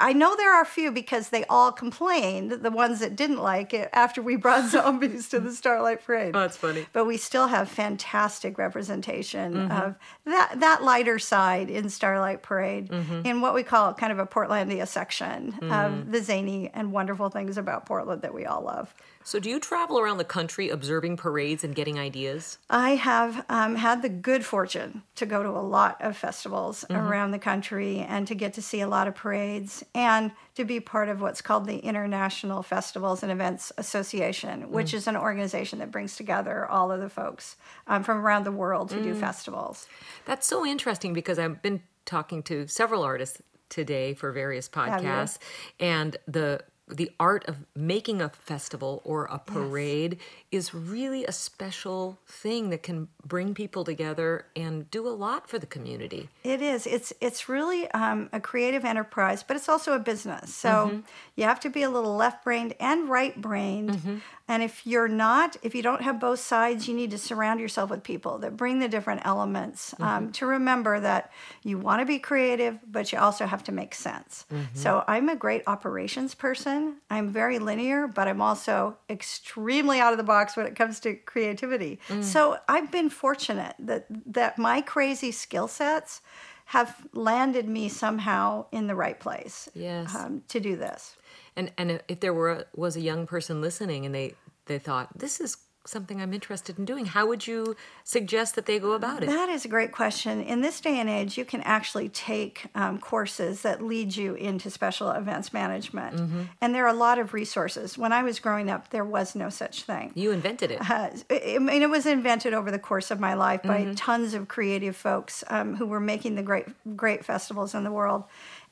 I 0.00 0.14
know 0.14 0.34
there 0.36 0.54
are 0.54 0.62
a 0.62 0.66
few 0.66 0.90
because 0.90 1.28
they 1.28 1.44
all 1.50 1.70
complained, 1.70 2.50
the 2.50 2.70
ones 2.70 3.00
that 3.00 3.14
didn't 3.14 3.42
like 3.42 3.74
it, 3.74 3.90
after 3.92 4.22
we 4.22 4.36
brought 4.36 4.70
zombies 4.70 5.28
to 5.28 5.38
the 5.40 5.52
Starlight 5.52 6.02
Parade. 6.02 6.34
Oh, 6.34 6.40
that's 6.40 6.56
funny. 6.56 6.86
But 6.94 7.04
we 7.04 7.18
still 7.18 7.48
have 7.48 7.68
fantastic 7.68 8.56
representation 8.58 9.52
Mm-hmm. 9.54 9.72
of 9.72 9.94
that 10.24 10.60
that 10.60 10.82
lighter 10.82 11.18
side 11.18 11.68
in 11.70 11.90
Starlight 11.90 12.42
Parade, 12.42 12.88
Mm-hmm. 12.88 13.26
in 13.26 13.40
what 13.42 13.52
we 13.54 13.62
call 13.62 13.92
kind 13.92 14.12
of 14.12 14.18
a 14.18 14.26
Portlandia 14.26 14.86
section 14.88 15.52
Mm. 15.60 15.70
of 16.00 16.10
the 16.10 16.22
zany 16.22 16.70
and 16.72 16.92
wonderful 16.92 17.28
things 17.28 17.58
about 17.58 17.84
Portland 17.86 18.22
that 18.22 18.32
we 18.32 18.46
all 18.46 18.62
love. 18.62 18.94
So, 19.24 19.40
do 19.40 19.50
you 19.50 19.58
travel 19.58 19.98
around 19.98 20.18
the 20.18 20.24
country 20.24 20.68
observing 20.70 21.16
parades 21.16 21.64
and 21.64 21.74
getting 21.74 21.98
ideas? 21.98 22.58
I 22.70 22.90
have 22.94 23.44
um, 23.48 23.74
had 23.74 24.00
the 24.02 24.08
good 24.08 24.44
fortune 24.44 25.02
to 25.16 25.26
go 25.26 25.42
to 25.42 25.48
a 25.48 25.60
lot 25.66 26.00
of 26.00 26.16
festivals 26.16 26.84
around 26.90 27.32
the 27.32 27.38
country 27.40 27.98
and 27.98 28.26
to 28.28 28.34
get 28.36 28.54
to 28.54 28.62
see 28.62 28.80
a 28.80 28.88
lot 28.88 29.08
of 29.08 29.16
parades 29.16 29.65
and 29.94 30.32
to 30.54 30.64
be 30.64 30.80
part 30.80 31.08
of 31.08 31.20
what's 31.20 31.40
called 31.40 31.66
the 31.66 31.78
International 31.78 32.62
Festivals 32.62 33.22
and 33.22 33.30
Events 33.30 33.72
Association, 33.78 34.70
which 34.70 34.94
is 34.94 35.06
an 35.06 35.16
organization 35.16 35.78
that 35.78 35.90
brings 35.90 36.16
together 36.16 36.66
all 36.66 36.90
of 36.90 37.00
the 37.00 37.08
folks 37.08 37.56
um, 37.86 38.02
from 38.02 38.18
around 38.18 38.44
the 38.44 38.52
world 38.52 38.90
to 38.90 39.02
do 39.02 39.14
festivals. 39.14 39.86
That's 40.24 40.46
so 40.46 40.64
interesting 40.64 41.12
because 41.12 41.38
I've 41.38 41.62
been 41.62 41.82
talking 42.04 42.42
to 42.44 42.66
several 42.68 43.02
artists 43.02 43.42
today 43.68 44.14
for 44.14 44.32
various 44.32 44.68
podcasts, 44.68 45.38
and 45.80 46.16
the 46.26 46.60
the 46.88 47.10
art 47.18 47.44
of 47.46 47.64
making 47.74 48.22
a 48.22 48.28
festival 48.28 49.02
or 49.04 49.24
a 49.24 49.38
parade 49.38 50.18
is 50.52 50.72
really 50.72 51.24
a 51.24 51.32
special 51.32 52.18
thing 52.26 52.70
that 52.70 52.82
can 52.82 53.08
bring 53.24 53.54
people 53.54 53.82
together 53.82 54.46
and 54.54 54.88
do 54.90 55.06
a 55.06 55.10
lot 55.10 55.48
for 55.48 55.58
the 55.58 55.66
community. 55.66 56.28
It 56.44 56.62
is. 56.62 56.86
It's 56.86 57.12
it's 57.20 57.48
really 57.48 57.90
um, 57.90 58.28
a 58.32 58.38
creative 58.40 58.84
enterprise, 58.84 59.42
but 59.42 59.56
it's 59.56 59.68
also 59.68 59.94
a 59.94 59.98
business. 59.98 60.54
So 60.54 61.02
you 61.34 61.44
have 61.44 61.58
to 61.60 61.70
be 61.70 61.82
a 61.82 61.90
little 61.90 62.14
left 62.14 62.44
brained 62.44 62.74
and 62.78 63.08
right 63.08 63.40
brained. 63.40 64.22
And 64.48 64.62
if 64.62 64.86
you're 64.86 65.08
not, 65.08 65.56
if 65.62 65.74
you 65.74 65.82
don't 65.82 66.02
have 66.02 66.20
both 66.20 66.38
sides, 66.38 66.86
you 66.86 66.94
need 66.94 67.10
to 67.10 67.18
surround 67.18 67.58
yourself 67.58 67.90
with 67.90 68.04
people 68.04 68.38
that 68.38 68.56
bring 68.56 68.78
the 68.78 68.88
different 68.88 69.22
elements. 69.24 69.92
Um, 70.00 70.30
to 70.32 70.46
remember 70.46 71.00
that 71.00 71.32
you 71.64 71.78
want 71.78 72.00
to 72.00 72.06
be 72.06 72.18
creative, 72.20 72.78
but 72.86 73.10
you 73.12 73.18
also 73.18 73.46
have 73.46 73.64
to 73.64 73.72
make 73.72 73.94
sense. 73.94 74.46
So 74.74 75.02
I'm 75.08 75.28
a 75.28 75.36
great 75.36 75.62
operations 75.66 76.34
person. 76.34 76.98
I'm 77.10 77.28
very 77.30 77.58
linear, 77.58 78.06
but 78.06 78.28
I'm 78.28 78.40
also 78.40 78.96
extremely 79.10 79.98
out 80.00 80.12
of 80.12 80.18
the 80.18 80.24
box 80.24 80.56
when 80.56 80.66
it 80.66 80.76
comes 80.76 81.00
to 81.00 81.14
creativity. 81.14 81.98
So 82.20 82.58
I've 82.68 82.90
been 82.92 83.10
fortunate 83.10 83.74
that 83.80 84.06
that 84.26 84.58
my 84.58 84.80
crazy 84.80 85.32
skill 85.32 85.66
sets 85.68 86.20
have 86.66 87.06
landed 87.12 87.68
me 87.68 87.88
somehow 87.88 88.66
in 88.72 88.88
the 88.88 88.94
right 88.94 89.18
place 89.20 89.68
Yes. 89.74 90.14
um, 90.14 90.42
to 90.48 90.58
do 90.58 90.74
this. 90.76 91.16
And 91.56 91.72
and 91.78 92.00
if 92.08 92.20
there 92.20 92.34
were 92.34 92.66
was 92.74 92.96
a 92.96 93.00
young 93.00 93.26
person 93.26 93.60
listening 93.60 94.04
and 94.06 94.14
they 94.14 94.34
they 94.66 94.78
thought 94.78 95.18
this 95.18 95.40
is 95.40 95.56
something 95.86 96.20
I'm 96.20 96.34
interested 96.34 96.80
in 96.80 96.84
doing, 96.84 97.06
how 97.06 97.26
would 97.28 97.46
you 97.46 97.76
suggest 98.02 98.56
that 98.56 98.66
they 98.66 98.80
go 98.80 98.94
about 98.94 99.22
it? 99.22 99.26
That 99.26 99.48
is 99.48 99.64
a 99.64 99.68
great 99.68 99.92
question. 99.92 100.42
In 100.42 100.60
this 100.60 100.80
day 100.80 100.98
and 100.98 101.08
age, 101.08 101.38
you 101.38 101.44
can 101.44 101.60
actually 101.62 102.08
take 102.08 102.66
um, 102.74 102.98
courses 102.98 103.62
that 103.62 103.80
lead 103.80 104.16
you 104.16 104.34
into 104.34 104.68
special 104.68 105.12
events 105.12 105.52
management. 105.52 106.16
Mm-hmm. 106.16 106.42
And 106.60 106.74
there 106.74 106.84
are 106.84 106.92
a 106.92 106.98
lot 106.98 107.20
of 107.20 107.32
resources. 107.32 107.96
When 107.96 108.12
I 108.12 108.24
was 108.24 108.40
growing 108.40 108.68
up, 108.68 108.90
there 108.90 109.04
was 109.04 109.36
no 109.36 109.48
such 109.48 109.84
thing. 109.84 110.10
You 110.16 110.32
invented 110.32 110.72
it. 110.72 110.80
Uh, 110.90 111.10
I 111.30 111.58
mean, 111.60 111.82
it 111.82 111.88
was 111.88 112.04
invented 112.04 112.52
over 112.52 112.72
the 112.72 112.80
course 112.80 113.12
of 113.12 113.20
my 113.20 113.34
life 113.34 113.62
by 113.62 113.82
Mm-hmm. 113.82 113.94
tons 113.94 114.34
of 114.34 114.48
creative 114.48 114.96
folks 114.96 115.44
um, 115.48 115.76
who 115.76 115.86
were 115.86 116.00
making 116.00 116.34
the 116.34 116.42
great, 116.42 116.66
great 116.96 117.24
festivals 117.24 117.76
in 117.76 117.84
the 117.84 117.92
world. 117.92 118.24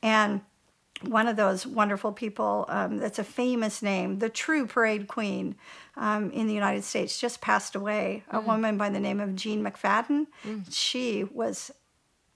And 0.03 0.41
one 1.03 1.27
of 1.29 1.37
those 1.37 1.67
wonderful 1.67 2.13
people 2.13 2.65
um, 2.69 2.99
that's 2.99 3.19
a 3.19 3.25
famous 3.25 3.83
name, 3.83 4.19
the 4.21 4.29
true 4.29 4.67
parade 4.67 5.07
queen 5.09 5.57
um, 5.97 6.31
in 6.31 6.47
the 6.47 6.55
United 6.55 6.85
States, 6.85 7.21
just 7.21 7.41
passed 7.41 7.75
away. 7.75 8.23
A 8.31 8.41
woman 8.41 8.79
by 8.79 8.89
the 8.91 9.01
name 9.01 9.21
of 9.21 9.35
Jean 9.35 9.63
McFaddin. 9.63 10.27
She 10.71 11.25
was 11.25 11.71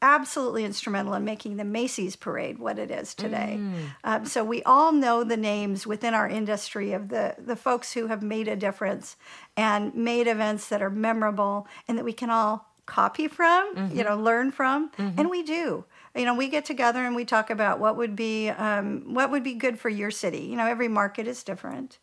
absolutely 0.01 0.65
instrumental 0.65 1.13
in 1.15 1.25
making 1.25 1.57
the 1.57 1.65
Macy's 1.65 2.15
parade 2.15 2.59
what 2.61 2.79
it 2.79 2.91
is 2.91 3.15
today. 3.15 3.59
Um, 4.05 4.27
so 4.27 4.45
we 4.45 4.63
all 4.63 4.93
know 4.93 5.25
the 5.25 5.37
names 5.37 5.87
within 5.89 6.15
our 6.15 6.29
industry 6.29 6.93
of 6.93 7.09
the, 7.09 7.35
the 7.39 7.57
folks 7.57 7.95
who 7.95 8.07
have 8.07 8.23
made 8.23 8.47
a 8.47 8.55
difference 8.55 9.17
and 9.57 9.93
made 9.95 10.29
events 10.29 10.69
that 10.69 10.83
are 10.83 10.91
memorable 10.91 11.67
and 11.89 11.99
that 11.99 12.05
we 12.05 12.13
can 12.13 12.31
all 12.31 12.67
copy 12.87 13.27
from, 13.29 13.91
you 13.93 14.05
know, 14.05 14.17
learn 14.17 14.51
from, 14.53 14.91
and 15.17 15.29
we 15.31 15.43
do. 15.43 15.85
You 16.19 16.25
know, 16.25 16.35
we 16.35 16.49
get 16.49 16.65
together 16.65 17.05
and 17.05 17.15
we 17.15 17.25
talk 17.25 17.49
about 17.49 17.79
what 17.79 17.97
would 17.97 18.17
be 18.17 18.49
um, 18.49 19.15
what 19.15 19.31
would 19.31 19.45
be 19.45 19.55
good 19.55 19.79
for 19.79 19.89
your 19.89 20.11
city. 20.11 20.41
You 20.41 20.57
know, 20.57 20.67
every 20.67 20.89
market 20.89 21.29
is 21.29 21.45
different, 21.45 21.99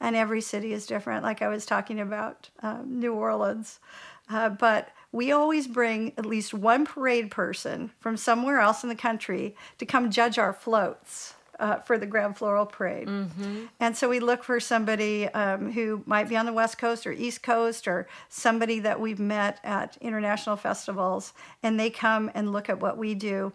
and 0.00 0.16
every 0.16 0.40
city 0.40 0.72
is 0.72 0.86
different. 0.86 1.22
Like 1.22 1.40
I 1.40 1.46
was 1.48 1.64
talking 1.64 2.00
about 2.00 2.50
um, 2.64 2.98
New 2.98 3.14
Orleans, 3.14 3.78
uh, 4.28 4.48
but 4.48 4.88
we 5.12 5.30
always 5.30 5.68
bring 5.68 6.12
at 6.18 6.26
least 6.26 6.52
one 6.52 6.84
parade 6.84 7.30
person 7.30 7.92
from 8.00 8.16
somewhere 8.16 8.58
else 8.58 8.82
in 8.82 8.88
the 8.88 8.96
country 8.96 9.54
to 9.78 9.86
come 9.86 10.10
judge 10.10 10.36
our 10.36 10.52
floats 10.52 11.34
uh, 11.60 11.76
for 11.80 11.98
the 11.98 12.06
Grand 12.06 12.36
Floral 12.36 12.66
Parade. 12.66 13.06
And 13.78 13.96
so 13.96 14.08
we 14.08 14.18
look 14.18 14.42
for 14.42 14.58
somebody 14.58 15.28
um, 15.28 15.70
who 15.72 16.02
might 16.06 16.28
be 16.28 16.36
on 16.36 16.46
the 16.46 16.52
West 16.52 16.78
Coast 16.78 17.06
or 17.06 17.12
East 17.12 17.42
Coast 17.42 17.86
or 17.86 18.08
somebody 18.28 18.80
that 18.80 18.98
we've 19.00 19.20
met 19.20 19.60
at 19.62 19.96
international 20.00 20.56
festivals, 20.56 21.32
and 21.62 21.78
they 21.78 21.90
come 21.90 22.30
and 22.34 22.50
look 22.52 22.68
at 22.68 22.80
what 22.80 22.96
we 22.98 23.14
do. 23.14 23.52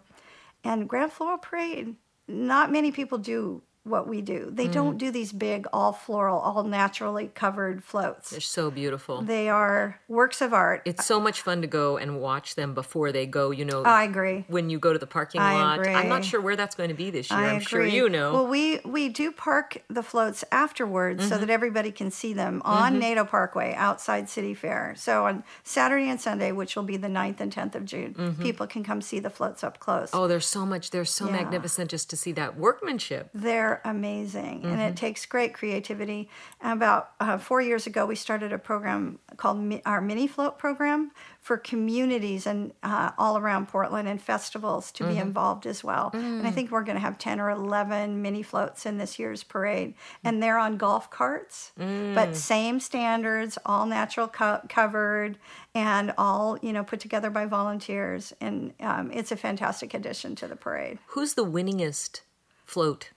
And 0.64 0.88
Grand 0.88 1.12
Floral 1.12 1.38
Parade, 1.38 1.96
not 2.26 2.72
many 2.72 2.90
people 2.90 3.18
do 3.18 3.62
what 3.86 4.08
we 4.08 4.20
do. 4.20 4.50
They 4.52 4.68
don't 4.68 4.98
do 4.98 5.10
these 5.10 5.32
big, 5.32 5.66
all 5.72 5.92
floral, 5.92 6.38
all 6.38 6.64
naturally 6.64 7.30
covered 7.34 7.82
floats. 7.84 8.30
They're 8.30 8.40
so 8.40 8.70
beautiful. 8.70 9.22
They 9.22 9.48
are 9.48 10.00
works 10.08 10.40
of 10.40 10.52
art. 10.52 10.82
It's 10.84 11.06
so 11.06 11.20
much 11.20 11.40
fun 11.40 11.60
to 11.62 11.66
go 11.66 11.96
and 11.96 12.20
watch 12.20 12.54
them 12.54 12.74
before 12.74 13.12
they 13.12 13.26
go. 13.26 13.50
You 13.50 13.64
know, 13.64 13.82
I 13.84 14.04
agree. 14.04 14.44
when 14.48 14.70
you 14.70 14.78
go 14.78 14.92
to 14.92 14.98
the 14.98 15.06
parking 15.06 15.40
I 15.40 15.54
lot. 15.54 15.86
I'm 15.86 16.08
not 16.08 16.24
sure 16.24 16.40
where 16.40 16.56
that's 16.56 16.74
going 16.74 16.88
to 16.90 16.94
be 16.94 17.10
this 17.10 17.30
year. 17.30 17.38
I 17.40 17.50
I'm 17.50 17.60
sure 17.60 17.84
you 17.86 18.08
know. 18.08 18.32
Well, 18.32 18.46
we 18.48 18.80
we 18.84 19.08
do 19.08 19.30
park 19.32 19.82
the 19.88 20.02
floats 20.02 20.44
afterwards 20.52 21.06
Mm-hmm. 21.16 21.28
so 21.28 21.38
that 21.38 21.50
everybody 21.50 21.92
can 21.92 22.10
see 22.10 22.32
them 22.32 22.60
on 22.64 23.00
Naito 23.00 23.26
Parkway 23.28 23.74
outside 23.74 24.28
City 24.28 24.54
Fair. 24.54 24.94
So 24.96 25.24
on 25.26 25.44
Saturday 25.62 26.08
and 26.10 26.20
Sunday, 26.20 26.52
which 26.52 26.74
will 26.76 26.82
be 26.82 26.96
the 26.96 27.08
9th 27.08 27.40
and 27.40 27.52
10th 27.54 27.74
of 27.74 27.84
June, 27.84 28.36
people 28.40 28.66
can 28.66 28.82
come 28.84 29.00
see 29.00 29.18
the 29.20 29.30
floats 29.30 29.62
up 29.64 29.78
close. 29.78 30.10
Mm-hmm. 30.10 30.18
oh, 30.18 30.26
there's 30.28 30.46
so 30.46 30.66
much. 30.66 30.90
They're 30.90 31.04
so 31.04 31.26
Yeah. 31.26 31.32
magnificent 31.32 31.90
just 31.90 32.10
to 32.10 32.16
see 32.16 32.32
that 32.32 32.56
workmanship. 32.58 33.30
They're 33.34 33.75
amazing, 33.84 34.62
and 34.64 34.72
Mm-hmm. 34.72 34.80
it 34.80 34.96
takes 34.96 35.26
great 35.26 35.54
creativity. 35.54 36.28
About 36.60 37.10
uh, 37.20 37.38
four 37.38 37.60
years 37.60 37.86
ago, 37.86 38.06
we 38.06 38.14
started 38.14 38.52
a 38.52 38.58
program 38.58 39.18
called 39.36 39.58
Mi- 39.58 39.82
our 39.84 40.00
Mini 40.00 40.26
Float 40.26 40.58
Program 40.58 41.10
for 41.40 41.56
communities 41.56 42.46
and 42.46 42.72
uh, 42.82 43.12
all 43.18 43.38
around 43.38 43.68
Portland 43.68 44.08
and 44.08 44.20
festivals 44.20 44.90
to 44.92 45.04
Mm-hmm. 45.04 45.12
be 45.14 45.18
involved 45.20 45.66
as 45.66 45.84
well. 45.84 46.10
And 46.14 46.42
Mm. 46.42 46.46
I 46.46 46.50
think 46.50 46.70
we're 46.70 46.82
going 46.82 46.96
to 46.96 47.00
have 47.00 47.18
ten 47.18 47.38
or 47.40 47.50
eleven 47.50 48.20
mini 48.22 48.42
floats 48.42 48.84
in 48.86 48.98
this 48.98 49.18
year's 49.18 49.42
parade, 49.44 49.94
and 50.24 50.42
they're 50.42 50.58
on 50.58 50.76
golf 50.76 51.10
carts, 51.10 51.72
Mm. 51.78 52.14
but 52.14 52.34
same 52.36 52.80
standards, 52.80 53.58
all 53.64 53.86
natural 53.86 54.28
co- 54.28 54.60
covered, 54.68 55.38
and 55.74 56.12
all 56.18 56.58
you 56.62 56.72
know 56.72 56.82
put 56.84 57.00
together 57.00 57.30
by 57.30 57.44
volunteers. 57.46 58.32
And 58.40 58.72
um, 58.80 59.10
it's 59.12 59.30
a 59.32 59.36
fantastic 59.36 59.94
addition 59.94 60.34
to 60.36 60.48
the 60.48 60.56
parade. 60.56 60.98
Who's 61.08 61.34
the 61.34 61.44
winningest 61.44 62.22
float 62.64 63.10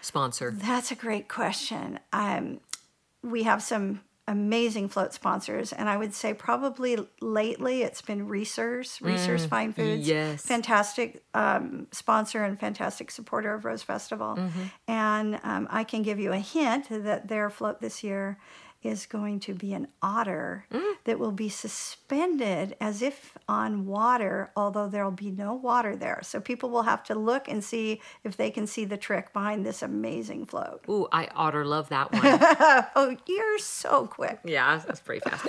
sponsor? 0.00 0.52
That's 0.54 0.90
a 0.90 0.94
great 0.94 1.28
question. 1.28 1.98
Um, 2.12 2.60
we 3.22 3.42
have 3.44 3.62
some 3.62 4.00
amazing 4.26 4.88
float 4.88 5.12
sponsors, 5.12 5.72
and 5.72 5.88
I 5.88 5.96
would 5.96 6.14
say 6.14 6.32
probably 6.32 6.96
lately 7.20 7.82
it's 7.82 8.00
been 8.00 8.28
Reser's, 8.28 9.00
Reser's 9.02 9.44
Fine 9.44 9.72
Foods. 9.72 10.06
yes. 10.06 10.42
Fantastic 10.42 11.24
um, 11.34 11.88
sponsor 11.90 12.44
and 12.44 12.58
fantastic 12.58 13.10
supporter 13.10 13.52
of 13.54 13.64
Rose 13.64 13.82
Festival. 13.82 14.38
And 14.86 15.40
um, 15.42 15.66
I 15.70 15.84
can 15.84 16.02
give 16.02 16.20
you 16.20 16.32
a 16.32 16.38
hint 16.38 16.86
that 16.90 17.28
their 17.28 17.50
float 17.50 17.80
this 17.80 18.04
year 18.04 18.38
is 18.82 19.06
going 19.06 19.40
to 19.40 19.54
be 19.54 19.72
an 19.74 19.88
otter 20.02 20.64
mm. 20.72 20.94
that 21.04 21.18
will 21.18 21.32
be 21.32 21.48
suspended 21.48 22.76
as 22.80 23.02
if 23.02 23.36
on 23.48 23.86
water, 23.86 24.50
although 24.56 24.88
there'll 24.88 25.10
be 25.10 25.30
no 25.30 25.54
water 25.54 25.96
there. 25.96 26.20
So 26.22 26.40
people 26.40 26.70
will 26.70 26.82
have 26.82 27.02
to 27.04 27.14
look 27.14 27.48
and 27.48 27.62
see 27.62 28.00
if 28.24 28.36
they 28.36 28.50
can 28.50 28.66
see 28.66 28.84
the 28.84 28.96
trick 28.96 29.32
behind 29.32 29.66
this 29.66 29.82
amazing 29.82 30.46
float. 30.46 30.84
Ooh, 30.88 31.08
I 31.12 31.28
otter 31.34 31.64
love 31.64 31.88
that 31.90 32.12
one. 32.12 32.22
Oh, 32.96 33.16
you're 33.26 33.58
so 33.58 34.06
quick. 34.06 34.40
yeah, 34.44 34.80
that's 34.86 35.00
pretty 35.00 35.20
fast. 35.20 35.46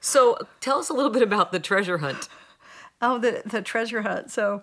So 0.00 0.38
tell 0.60 0.78
us 0.78 0.88
a 0.88 0.92
little 0.92 1.10
bit 1.10 1.22
about 1.22 1.52
the 1.52 1.60
treasure 1.60 1.98
hunt. 1.98 2.28
Oh, 3.02 3.18
the 3.18 3.42
the 3.44 3.60
treasure 3.60 4.00
hunt. 4.02 4.30
So, 4.30 4.62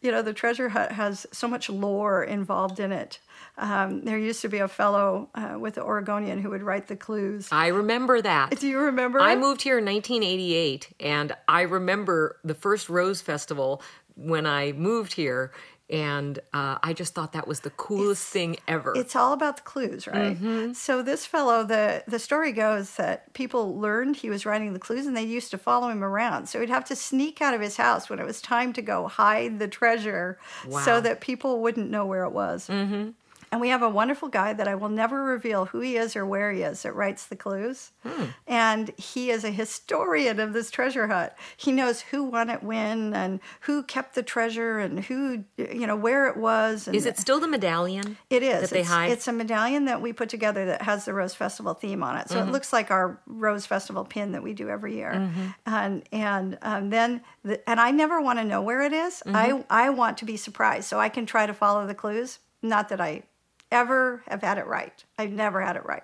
you 0.00 0.12
know, 0.12 0.22
the 0.22 0.32
treasure 0.32 0.68
hunt 0.68 0.92
has 0.92 1.26
so 1.32 1.48
much 1.48 1.68
lore 1.68 2.22
involved 2.22 2.78
in 2.78 2.92
it. 2.92 3.18
Um, 3.56 4.04
there 4.04 4.18
used 4.18 4.40
to 4.42 4.48
be 4.48 4.58
a 4.58 4.68
fellow 4.68 5.28
uh, 5.34 5.56
with 5.58 5.74
the 5.74 5.82
Oregonian 5.82 6.40
who 6.40 6.50
would 6.50 6.62
write 6.62 6.86
the 6.86 6.96
clues. 6.96 7.48
I 7.50 7.68
remember 7.68 8.22
that. 8.22 8.58
Do 8.60 8.68
you 8.68 8.78
remember? 8.78 9.20
I 9.20 9.34
moved 9.34 9.62
here 9.62 9.78
in 9.78 9.84
1988, 9.84 10.94
and 11.00 11.34
I 11.48 11.62
remember 11.62 12.38
the 12.44 12.54
first 12.54 12.88
Rose 12.88 13.20
Festival 13.20 13.82
when 14.14 14.46
I 14.46 14.72
moved 14.72 15.14
here, 15.14 15.52
and 15.90 16.38
uh, 16.52 16.78
I 16.82 16.92
just 16.92 17.14
thought 17.14 17.32
that 17.32 17.48
was 17.48 17.60
the 17.60 17.70
coolest 17.70 18.26
thing 18.28 18.56
ever. 18.68 18.92
It's 18.96 19.16
all 19.16 19.32
about 19.32 19.56
the 19.56 19.62
clues, 19.62 20.06
right? 20.06 20.36
Mm-hmm. 20.36 20.72
So 20.74 21.02
this 21.02 21.24
fellow, 21.24 21.64
the 21.64 22.04
the 22.06 22.18
story 22.18 22.52
goes 22.52 22.96
that 22.96 23.32
people 23.32 23.78
learned 23.78 24.16
he 24.16 24.28
was 24.30 24.44
writing 24.44 24.72
the 24.74 24.78
clues, 24.78 25.06
and 25.06 25.16
they 25.16 25.22
used 25.24 25.50
to 25.52 25.58
follow 25.58 25.88
him 25.88 26.04
around. 26.04 26.48
So 26.48 26.60
he'd 26.60 26.68
have 26.70 26.84
to 26.86 26.96
sneak 26.96 27.40
out 27.40 27.54
of 27.54 27.60
his 27.60 27.76
house 27.76 28.10
when 28.10 28.18
it 28.18 28.26
was 28.26 28.40
time 28.42 28.72
to 28.74 28.82
go 28.82 29.08
hide 29.08 29.58
the 29.58 29.68
treasure, 29.68 30.38
Wow. 30.66 30.80
so 30.84 31.00
that 31.00 31.20
people 31.20 31.60
wouldn't 31.62 31.90
know 31.90 32.04
where 32.06 32.24
it 32.24 32.32
was. 32.32 32.68
Mm-hmm. 32.68 33.10
And 33.50 33.60
we 33.60 33.68
have 33.70 33.82
a 33.82 33.88
wonderful 33.88 34.28
guy 34.28 34.52
that 34.52 34.68
I 34.68 34.74
will 34.74 34.88
never 34.88 35.22
reveal 35.24 35.66
who 35.66 35.80
he 35.80 35.96
is 35.96 36.16
or 36.16 36.26
where 36.26 36.52
he 36.52 36.62
is 36.62 36.82
that 36.82 36.94
writes 36.94 37.26
the 37.26 37.36
clues. 37.36 37.92
Hmm. 38.02 38.24
And 38.46 38.90
he 38.98 39.30
is 39.30 39.44
a 39.44 39.50
historian 39.50 40.40
of 40.40 40.52
this 40.52 40.70
treasure 40.70 41.06
hunt. 41.06 41.32
He 41.56 41.72
knows 41.72 42.00
who 42.02 42.24
won 42.24 42.50
it 42.50 42.62
when 42.62 43.14
and 43.14 43.40
who 43.60 43.82
kept 43.82 44.14
the 44.14 44.22
treasure 44.22 44.78
and 44.78 45.00
who, 45.00 45.44
you 45.56 45.86
know, 45.86 45.96
where 45.96 46.26
it 46.28 46.36
was. 46.36 46.86
And 46.86 46.96
Is 46.96 47.06
it 47.06 47.18
still 47.18 47.40
the 47.40 47.48
medallion? 47.48 48.16
it 48.30 48.42
is. 48.42 48.62
that 48.62 48.70
they 48.70 48.80
it's, 48.80 48.88
hide? 48.88 49.10
it's 49.10 49.28
a 49.28 49.32
medallion 49.32 49.84
that 49.86 50.00
we 50.02 50.12
put 50.12 50.28
together 50.28 50.66
that 50.66 50.82
has 50.82 51.04
the 51.04 51.14
Rose 51.14 51.34
Festival 51.34 51.74
theme 51.74 52.02
on 52.02 52.16
it. 52.16 52.28
So 52.28 52.38
Mm-hmm. 52.38 52.48
it 52.50 52.52
looks 52.52 52.72
like 52.72 52.90
our 52.90 53.20
Rose 53.26 53.66
Festival 53.66 54.04
pin 54.04 54.32
that 54.32 54.42
we 54.42 54.52
do 54.54 54.68
every 54.68 54.94
year. 54.94 55.12
Mm-hmm. 55.14 55.46
And 55.66 56.02
and 56.12 56.58
um, 56.62 56.90
then 56.90 57.20
the, 57.44 57.68
and 57.68 57.80
I 57.80 57.90
never 57.90 58.20
want 58.20 58.38
to 58.38 58.44
know 58.44 58.62
where 58.62 58.82
it 58.82 58.92
is. 58.92 59.22
Mm-hmm. 59.26 59.62
I 59.70 59.86
I 59.86 59.90
want 59.90 60.18
to 60.18 60.24
be 60.24 60.36
surprised, 60.36 60.88
so 60.88 61.00
I 61.00 61.08
can 61.08 61.26
try 61.26 61.46
to 61.46 61.54
follow 61.54 61.86
the 61.86 61.94
clues. 61.94 62.38
Not 62.62 62.88
that 62.90 63.00
I 63.00 63.22
ever 63.70 64.22
have 64.28 64.42
had 64.42 64.58
it 64.58 64.66
right. 64.66 65.04
I've 65.18 65.32
never 65.32 65.60
had 65.60 65.76
it 65.76 65.84
right. 65.84 66.02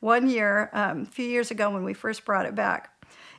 One 0.00 0.28
year, 0.28 0.70
um, 0.72 1.02
a 1.02 1.06
few 1.06 1.26
years 1.26 1.50
ago, 1.50 1.70
when 1.70 1.84
we 1.84 1.94
first 1.94 2.24
brought 2.24 2.46
it 2.46 2.54
back, 2.54 2.90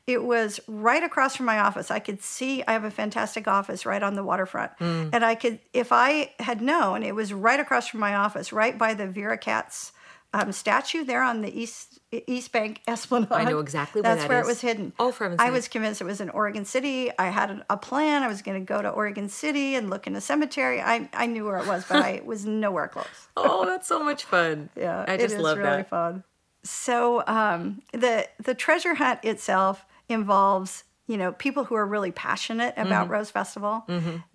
it 0.07 0.23
was 0.23 0.59
right 0.67 1.03
across 1.03 1.35
from 1.35 1.45
my 1.45 1.59
office. 1.59 1.91
I 1.91 1.99
could 1.99 2.21
see 2.21 2.63
I 2.67 2.73
have 2.73 2.83
a 2.83 2.91
fantastic 2.91 3.47
office 3.47 3.85
right 3.85 4.01
on 4.01 4.15
the 4.15 4.23
waterfront. 4.23 4.71
Mm. 4.79 5.09
And 5.13 5.23
I 5.23 5.35
could, 5.35 5.59
if 5.73 5.91
I 5.91 6.33
had 6.39 6.61
known, 6.61 7.03
it 7.03 7.15
was 7.15 7.33
right 7.33 7.59
across 7.59 7.87
from 7.87 7.99
my 7.99 8.15
office, 8.15 8.51
right 8.51 8.77
by 8.77 8.93
the 8.93 9.07
Vera 9.07 9.37
Katz 9.37 9.91
um, 10.33 10.51
statue 10.53 11.03
there 11.03 11.21
on 11.23 11.41
the 11.41 11.49
East 11.59 11.99
East 12.11 12.51
Bank 12.51 12.81
Esplanade. 12.87 13.31
I 13.31 13.43
know 13.43 13.59
exactly 13.59 14.01
where 14.01 14.11
That's 14.15 14.23
that 14.23 14.29
where 14.29 14.41
is. 14.41 14.47
it 14.47 14.49
was 14.49 14.61
hidden. 14.61 14.93
Oh, 14.99 15.11
for 15.11 15.35
I 15.39 15.49
was 15.49 15.67
convinced 15.67 15.99
it 16.01 16.05
was 16.05 16.21
in 16.21 16.29
Oregon 16.29 16.63
City. 16.65 17.09
I 17.19 17.27
had 17.27 17.63
a 17.69 17.77
plan. 17.77 18.23
I 18.23 18.27
was 18.27 18.41
going 18.41 18.59
to 18.59 18.65
go 18.65 18.81
to 18.81 18.89
Oregon 18.89 19.27
City 19.29 19.75
and 19.75 19.89
look 19.89 20.07
in 20.07 20.15
a 20.15 20.21
cemetery. 20.21 20.81
I, 20.81 21.09
I 21.13 21.25
knew 21.25 21.45
where 21.45 21.57
it 21.57 21.67
was, 21.67 21.85
but 21.87 21.97
I 22.03 22.21
was 22.25 22.45
nowhere 22.45 22.87
close. 22.87 23.05
Oh, 23.37 23.65
that's 23.65 23.87
so 23.87 24.03
much 24.03 24.23
fun. 24.25 24.69
Yeah, 24.77 25.03
I 25.07 25.17
just 25.17 25.33
it 25.33 25.37
is 25.37 25.41
love 25.43 25.57
really 25.57 25.69
that. 25.77 25.89
fun. 25.89 26.23
So 26.63 27.23
um, 27.27 27.81
the 27.91 28.27
the 28.41 28.53
treasure 28.53 28.95
hunt 28.95 29.19
itself 29.23 29.85
involves 30.09 30.83
you 31.07 31.17
know 31.17 31.31
people 31.33 31.63
who 31.65 31.75
are 31.75 31.85
really 31.85 32.11
passionate 32.11 32.73
about 32.77 33.05
Mm-hmm. 33.05 33.13
Rose 33.13 33.31
Festival. 33.31 33.83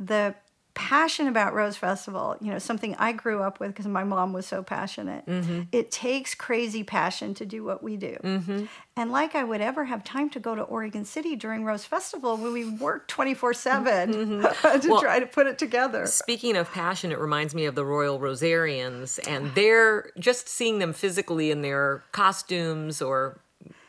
The 0.00 0.34
passion 0.76 1.26
about 1.26 1.54
Rose 1.54 1.76
Festival, 1.76 2.36
you 2.40 2.52
know, 2.52 2.58
something 2.58 2.94
I 2.96 3.12
grew 3.12 3.42
up 3.42 3.58
with 3.58 3.70
because 3.70 3.88
my 3.88 4.04
mom 4.04 4.34
was 4.34 4.46
so 4.46 4.62
passionate. 4.62 5.26
Mm-hmm. 5.26 5.62
It 5.72 5.90
takes 5.90 6.34
crazy 6.34 6.84
passion 6.84 7.34
to 7.34 7.46
do 7.46 7.64
what 7.64 7.82
we 7.82 7.96
do. 7.96 8.16
Mm-hmm. 8.22 8.66
And 8.94 9.10
like 9.10 9.34
I 9.34 9.42
would 9.42 9.62
ever 9.62 9.86
have 9.86 10.04
time 10.04 10.28
to 10.30 10.40
go 10.40 10.54
to 10.54 10.62
Oregon 10.62 11.04
City 11.06 11.34
during 11.34 11.64
Rose 11.64 11.84
Festival 11.84 12.36
when 12.36 12.52
we 12.52 12.68
work 12.68 13.08
24 13.08 13.54
7 13.54 14.12
mm-hmm. 14.12 14.80
to 14.80 15.00
try 15.00 15.18
to 15.18 15.26
put 15.26 15.46
it 15.46 15.58
together. 15.58 16.06
Speaking 16.06 16.56
of 16.56 16.70
passion, 16.70 17.10
it 17.10 17.18
reminds 17.18 17.54
me 17.54 17.64
of 17.64 17.74
the 17.74 17.84
Royal 17.84 18.20
Rosarians, 18.20 19.18
and 19.26 19.54
they're 19.54 20.10
just 20.18 20.46
seeing 20.46 20.78
them 20.78 20.92
physically 20.92 21.50
in 21.50 21.62
their 21.62 22.04
costumes 22.12 23.00
or. 23.00 23.40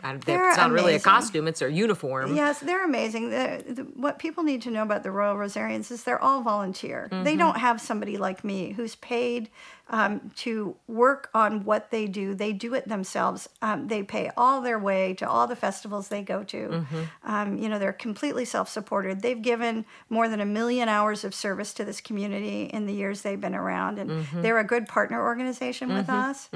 I 0.04 0.12
don't- 0.12 0.24
They're 0.25 0.50
It's 0.50 0.58
not 0.58 0.72
really 0.72 0.94
a 0.96 1.00
costume; 1.00 1.48
it's 1.48 1.60
their 1.60 1.70
uniform. 1.70 2.36
Yes, 2.36 2.60
they're 2.60 2.86
amazing. 2.86 3.30
The, 3.32 3.63
the, 3.68 3.82
what 3.96 4.20
people 4.20 4.44
need 4.44 4.62
to 4.63 4.72
know 4.72 4.84
about 4.84 5.04
the 5.04 5.12
Royal 5.12 5.36
Rosarians 5.36 5.89
is 5.92 6.04
they're 6.04 6.22
all 6.22 6.42
volunteer. 6.44 7.08
They 7.12 7.18
Mm-hmm. 7.32 7.38
don't 7.39 7.58
have 7.58 7.82
somebody 7.82 8.18
like 8.18 8.44
me 8.44 8.74
who's 8.74 8.96
paid 8.96 9.50
um, 9.89 10.32
to 10.38 10.75
work 10.88 11.29
on 11.34 11.63
what 11.63 11.91
they 11.91 12.08
do. 12.08 12.36
They 12.36 12.53
do 12.53 12.74
it 12.74 12.88
themselves. 12.88 13.48
Um, 13.62 13.88
they 13.88 14.03
pay 14.03 14.32
all 14.36 14.62
their 14.62 14.77
way 14.79 15.13
to 15.15 15.29
all 15.29 15.48
the 15.48 15.56
festivals 15.56 16.10
they 16.10 16.22
go 16.22 16.44
to. 16.44 16.67
Mm-hmm. 16.67 17.01
Um, 17.24 17.58
you 17.58 17.70
know, 17.70 17.79
they're 17.79 17.94
completely 17.94 18.46
self-supported. 18.46 19.22
They've 19.22 19.41
given 19.41 19.86
more 20.10 20.27
than 20.27 20.41
a 20.41 20.46
million 20.46 20.89
hours 20.89 21.24
of 21.24 21.34
service 21.34 21.74
to 21.75 21.86
this 21.86 22.01
community 22.01 22.63
in 22.65 22.86
the 22.86 22.94
years 22.94 23.22
they've 23.22 23.39
been 23.39 23.56
around, 23.56 24.00
and 24.00 24.08
Mm-hmm. 24.17 24.41
they're 24.41 24.58
a 24.60 24.63
good 24.63 24.88
partner 24.88 25.24
organization 25.24 25.94
with 25.94 26.10
us. 26.10 26.50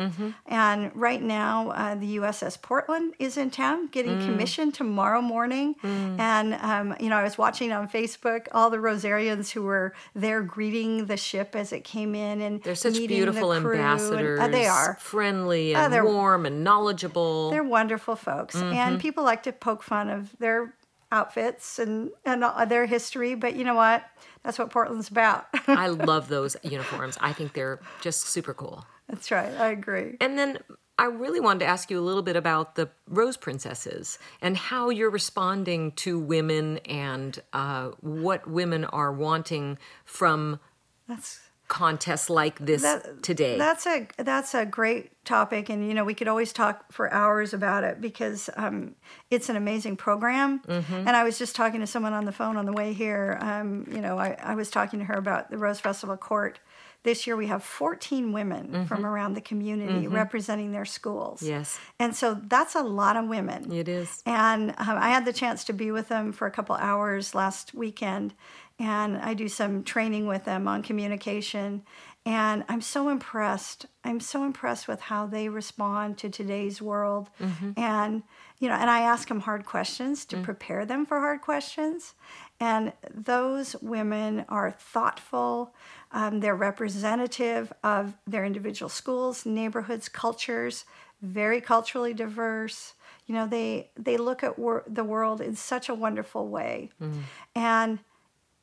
And 0.46 0.92
right 0.96 1.22
now, 1.22 1.70
uh, 1.72 1.96
the 1.96 2.18
USS 2.18 2.62
Portland 2.62 3.14
is 3.20 3.38
in 3.38 3.50
town 3.52 3.88
getting 3.88 4.18
Mm. 4.18 4.26
commissioned 4.26 4.74
tomorrow 4.74 5.22
morning. 5.22 5.76
And, 5.84 6.54
um, 6.56 6.96
you 7.00 7.10
know, 7.10 7.18
I 7.18 7.24
was 7.24 7.38
watching 7.38 7.72
on 7.72 7.88
Facebook 7.88 8.48
all 8.52 8.70
the 8.70 8.78
Rosarians 8.78 9.52
who 9.52 9.64
were 9.64 9.94
there 10.16 10.42
greeting 10.42 11.06
the 11.06 11.18
ship 11.18 11.56
as 11.56 11.72
it 11.72 11.84
came 11.84 12.16
in 12.16 12.42
and 12.42 12.62
They're 12.64 12.76
such 12.76 12.94
meeting 12.94 13.21
the 13.25 13.32
beautiful 13.32 13.50
crew. 13.50 13.72
And- 13.72 13.82
ambassadors. 13.82 14.40
uh, 14.40 14.48
they 14.48 14.68
are. 14.68 14.98
friendly 15.00 15.75
Uh, 15.75 15.86
and 15.86 15.94
they're- 15.94 16.06
warm 16.06 16.46
and 16.46 16.63
knowledgeable. 16.63 17.50
They're 17.51 17.63
wonderful 17.63 18.16
folks. 18.16 18.56
Mm-hmm. 18.56 18.74
And 18.74 19.00
people 19.00 19.24
like 19.24 19.44
to 19.44 19.51
poke 19.51 19.84
fun 19.84 20.10
of 20.10 20.38
their 20.40 20.74
outfits 21.12 21.80
and, 21.80 22.12
and 22.25 22.44
their 22.70 22.86
history. 22.86 23.36
But 23.36 23.56
you 23.56 23.63
know 23.63 23.75
what? 23.75 24.04
That's 24.44 24.58
what 24.58 24.70
Portland's 24.72 25.10
about. 25.10 25.48
I 25.68 25.88
love 25.88 26.30
those 26.30 26.56
uniforms. 26.63 27.18
I 27.22 27.34
think 27.34 27.54
they're 27.54 27.80
just 28.01 28.22
super 28.28 28.54
cool. 28.54 28.86
That's 29.10 29.30
right. 29.30 29.54
I 29.60 29.68
agree. 29.68 30.16
And 30.22 30.38
then 30.38 30.60
I 30.98 31.06
really 31.06 31.40
wanted 31.40 31.60
to 31.60 31.66
ask 31.66 31.92
you 31.92 32.00
a 32.00 32.01
little 32.01 32.22
bit 32.22 32.36
about 32.36 32.75
the 32.75 32.90
Rose 33.08 33.36
Princesses 33.36 34.20
and 34.42 34.56
how 34.56 34.90
you're 34.90 35.10
responding 35.10 35.92
to 35.94 36.18
women 36.20 36.78
and 36.86 37.40
uh, 37.54 37.90
what 38.01 38.48
women 38.48 38.86
are 38.86 39.12
wanting 39.12 39.78
from 40.06 40.60
That's 41.08 41.40
contests 41.72 42.30
like 42.30 42.60
this 42.60 42.82
That- 42.82 43.24
today. 43.24 43.58
That's 43.58 43.88
a 43.88 44.06
that's 44.18 44.54
a 44.54 44.66
great 44.66 45.12
topic, 45.24 45.70
and 45.70 45.88
you 45.88 45.94
know 45.94 46.04
we 46.04 46.13
could 46.13 46.28
always 46.28 46.51
talk 46.51 46.92
for 46.92 47.12
hours 47.12 47.54
about 47.54 47.86
it 47.86 48.01
because 48.01 48.50
um, 48.58 48.96
it's 49.30 49.48
an 49.48 49.56
amazing 49.56 49.96
program. 49.96 50.60
Mm-hmm. 50.68 50.94
And 50.94 51.12
I 51.12 51.24
was 51.24 51.40
just 51.40 51.56
talking 51.56 51.80
to 51.80 51.88
someone 51.88 52.12
on 52.12 52.25
the 52.25 52.34
phone 52.34 52.58
on 52.58 52.66
the 52.66 52.74
way 52.74 52.92
here. 52.92 53.38
Um, 53.42 53.88
you 53.90 54.01
know, 54.01 54.20
I, 54.20 54.36
I 54.44 54.54
was 54.56 54.70
talking 54.70 55.00
to 55.00 55.06
her 55.06 55.16
about 55.16 55.50
the 55.50 55.58
Rose 55.58 55.80
Festival 55.80 56.18
Court. 56.18 56.60
This 57.04 57.25
year 57.25 57.36
we 57.36 57.48
have 57.48 57.63
14 57.63 58.32
women 58.32 58.86
from 58.86 59.08
around 59.08 59.34
the 59.34 59.42
community 59.42 60.08
representing 60.08 60.72
their 60.72 60.86
schools. 60.86 61.40
Mm-hmm. 61.40 61.50
Yes. 61.50 61.80
And 61.98 62.16
so 62.16 62.40
that's 62.44 62.75
a 62.75 62.84
lot 62.84 63.18
of 63.18 63.28
women. 63.28 63.72
It 63.72 63.88
is. 63.88 64.22
And 64.28 64.70
um, 64.78 64.98
I 65.00 65.10
had 65.10 65.25
the 65.25 65.34
chance 65.34 65.63
to 65.63 65.74
be 65.74 65.90
with 65.92 66.10
them 66.10 66.32
for 66.32 66.46
a 66.46 66.51
couple 66.51 66.75
hours 66.75 67.34
last 67.34 67.74
weekend, 67.74 68.36
and 68.82 69.18
I 69.18 69.36
do 69.36 69.48
some 69.48 69.84
training 69.84 70.26
with 70.26 70.44
them 70.46 70.68
on 70.68 70.82
communication. 70.82 71.84
And 72.26 72.64
I'm 72.68 72.82
so 72.82 73.10
impressed. 73.10 73.86
I'm 74.04 74.20
so 74.20 74.44
impressed 74.44 74.88
with 74.88 75.02
how 75.02 75.28
they 75.28 75.50
respond 75.50 76.18
to 76.20 76.30
today's 76.30 76.82
world. 76.82 77.30
Mm-hmm. 77.40 77.72
And, 77.78 78.24
you 78.60 78.68
know, 78.68 78.76
and 78.76 78.90
I 78.90 79.02
ask 79.02 79.28
them 79.28 79.42
hard 79.42 79.66
questions 79.66 80.26
to 80.26 80.38
mm. 80.38 80.44
prepare 80.44 80.86
them 80.86 81.06
for 81.06 81.20
hard 81.20 81.42
questions. 81.42 82.16
And 82.60 82.94
those 83.14 83.76
women 83.82 84.46
are 84.50 84.72
thoughtful. 84.72 85.76
Um, 86.12 86.40
they're 86.40 86.56
representative 86.56 87.72
of 87.84 88.18
their 88.26 88.46
individual 88.46 88.90
schools, 88.90 89.46
neighborhoods, 89.46 90.10
cultures, 90.10 90.86
very 91.22 91.62
culturally 91.62 92.16
diverse. 92.16 92.96
You 93.28 93.36
know, 93.36 93.48
they 93.48 93.92
they 93.96 94.18
look 94.18 94.44
at 94.44 94.58
wor- 94.58 94.84
the 94.88 95.04
world 95.04 95.40
in 95.40 95.56
such 95.56 95.88
a 95.88 95.96
wonderful 95.96 96.48
way, 96.48 96.90
mm. 97.02 97.22
and 97.56 98.00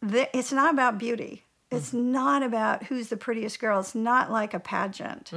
the, 0.02 0.36
it's 0.36 0.52
not 0.52 0.72
about 0.72 0.98
beauty. 0.98 1.44
It's 1.70 1.92
not 1.92 2.42
about 2.42 2.84
who's 2.84 3.08
the 3.08 3.16
prettiest 3.16 3.60
girl. 3.60 3.80
It's 3.80 3.94
not 3.94 4.30
like 4.30 4.54
a 4.54 4.60
pageant. 4.60 5.32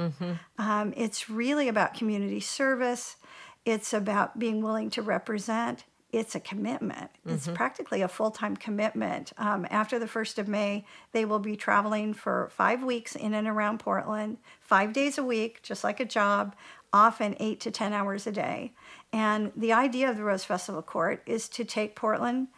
Um, 0.58 0.94
it's 0.96 1.28
really 1.28 1.68
about 1.68 1.92
community 1.94 2.40
service. 2.40 3.16
It's 3.66 3.92
about 3.92 4.38
being 4.38 4.62
willing 4.62 4.88
to 4.90 5.02
represent. 5.02 5.84
It's 6.10 6.34
a 6.34 6.40
commitment. 6.40 7.10
It's 7.26 7.46
practically 7.54 8.02
a 8.02 8.08
full 8.08 8.30
time 8.30 8.56
commitment. 8.56 9.32
Um, 9.38 9.66
after 9.70 9.98
the 9.98 10.06
1st 10.06 10.38
of 10.38 10.48
May, 10.48 10.84
they 11.12 11.24
will 11.24 11.38
be 11.38 11.56
traveling 11.56 12.12
for 12.14 12.50
five 12.52 12.82
weeks 12.82 13.14
in 13.14 13.34
and 13.34 13.48
around 13.48 13.78
Portland, 13.80 14.38
five 14.60 14.92
days 14.92 15.18
a 15.18 15.24
week, 15.24 15.62
just 15.62 15.84
like 15.84 16.00
a 16.00 16.04
job, 16.04 16.54
often 16.92 17.36
eight 17.40 17.60
to 17.60 17.70
10 17.70 17.92
hours 17.92 18.26
a 18.26 18.32
day. 18.32 18.72
And 19.12 19.52
the 19.56 19.72
idea 19.72 20.10
of 20.10 20.16
the 20.16 20.24
Rose 20.24 20.44
Festival 20.44 20.82
Court 20.82 21.22
is 21.26 21.48
to 21.50 21.64
take 21.64 21.96
Portland 21.96 22.48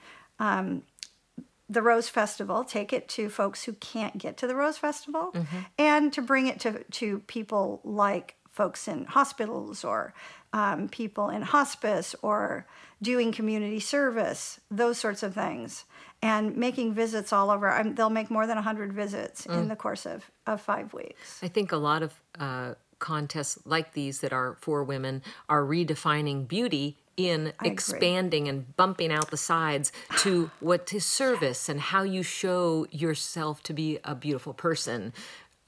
the 1.68 1.82
Rose 1.82 2.08
Festival, 2.08 2.64
take 2.64 2.92
it 2.92 3.08
to 3.10 3.28
folks 3.28 3.64
who 3.64 3.72
can't 3.74 4.18
get 4.18 4.36
to 4.38 4.46
the 4.46 4.54
Rose 4.54 4.78
Festival, 4.78 5.32
and 5.78 6.12
to 6.12 6.22
bring 6.22 6.46
it 6.46 6.60
to, 6.60 6.84
to 6.84 7.20
people 7.20 7.80
like 7.84 8.36
folks 8.50 8.86
in 8.86 9.04
hospitals 9.06 9.84
or 9.84 10.14
um, 10.52 10.88
people 10.88 11.30
in 11.30 11.42
hospice 11.42 12.14
or 12.22 12.66
doing 13.02 13.32
community 13.32 13.80
service, 13.80 14.60
those 14.70 14.98
sorts 14.98 15.22
of 15.22 15.34
things, 15.34 15.84
and 16.22 16.56
making 16.56 16.94
visits 16.94 17.32
all 17.32 17.50
over. 17.50 17.68
i 17.70 17.82
they'll 17.82 18.08
make 18.08 18.30
more 18.30 18.46
than 18.46 18.56
100 18.56 18.92
visits 18.92 19.46
in 19.46 19.68
the 19.68 19.76
course 19.76 20.06
of, 20.06 20.30
of 20.46 20.60
five 20.60 20.94
weeks. 20.94 21.40
I 21.42 21.48
think 21.48 21.72
a 21.72 21.76
lot 21.76 22.02
of 22.02 22.14
uh, 22.38 22.74
contests 22.98 23.58
like 23.64 23.92
these 23.92 24.20
that 24.20 24.32
are 24.32 24.56
for 24.60 24.84
women 24.84 25.22
are 25.48 25.62
redefining 25.62 26.46
beauty 26.46 26.96
in 27.16 27.48
agree. 27.58 27.70
expanding 27.70 28.48
and 28.48 28.76
bumping 28.76 29.12
out 29.12 29.30
the 29.30 29.36
sides 29.36 29.92
to 30.18 30.50
what 30.60 30.92
is 30.92 31.04
service 31.04 31.68
and 31.68 31.80
how 31.80 32.02
you 32.02 32.22
show 32.22 32.86
yourself 32.90 33.62
to 33.64 33.72
be 33.72 33.98
a 34.04 34.14
beautiful 34.14 34.54
person 34.54 35.12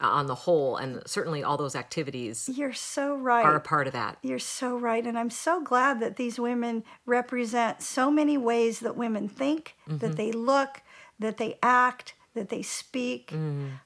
uh, 0.01 0.09
on 0.09 0.27
the 0.27 0.35
whole. 0.35 0.77
And 0.77 1.03
certainly 1.07 1.43
all 1.43 1.57
those 1.57 1.75
activities 1.75 2.51
You're 2.53 2.73
so 2.75 3.15
right. 3.15 3.45
are 3.45 3.57
a 3.57 3.61
part 3.61 3.87
of 3.87 3.93
that. 3.95 4.19
You're 4.23 4.39
so 4.39 4.77
right. 4.77 5.07
And 5.07 5.19
I'm 5.19 5.31
so 5.31 5.63
glad 5.63 6.01
that 6.01 6.17
these 6.17 6.39
women 6.39 6.85
represent 7.07 7.83
so 7.83 8.11
many 8.11 8.37
ways 8.37 8.81
that 8.81 8.97
women 8.97 9.29
think, 9.29 9.75
that 9.87 10.17
they 10.17 10.33
look, 10.33 10.83
that 11.19 11.39
they 11.39 11.59
act, 11.63 12.15
that 12.35 12.51
they 12.51 12.63
speak. 12.63 13.33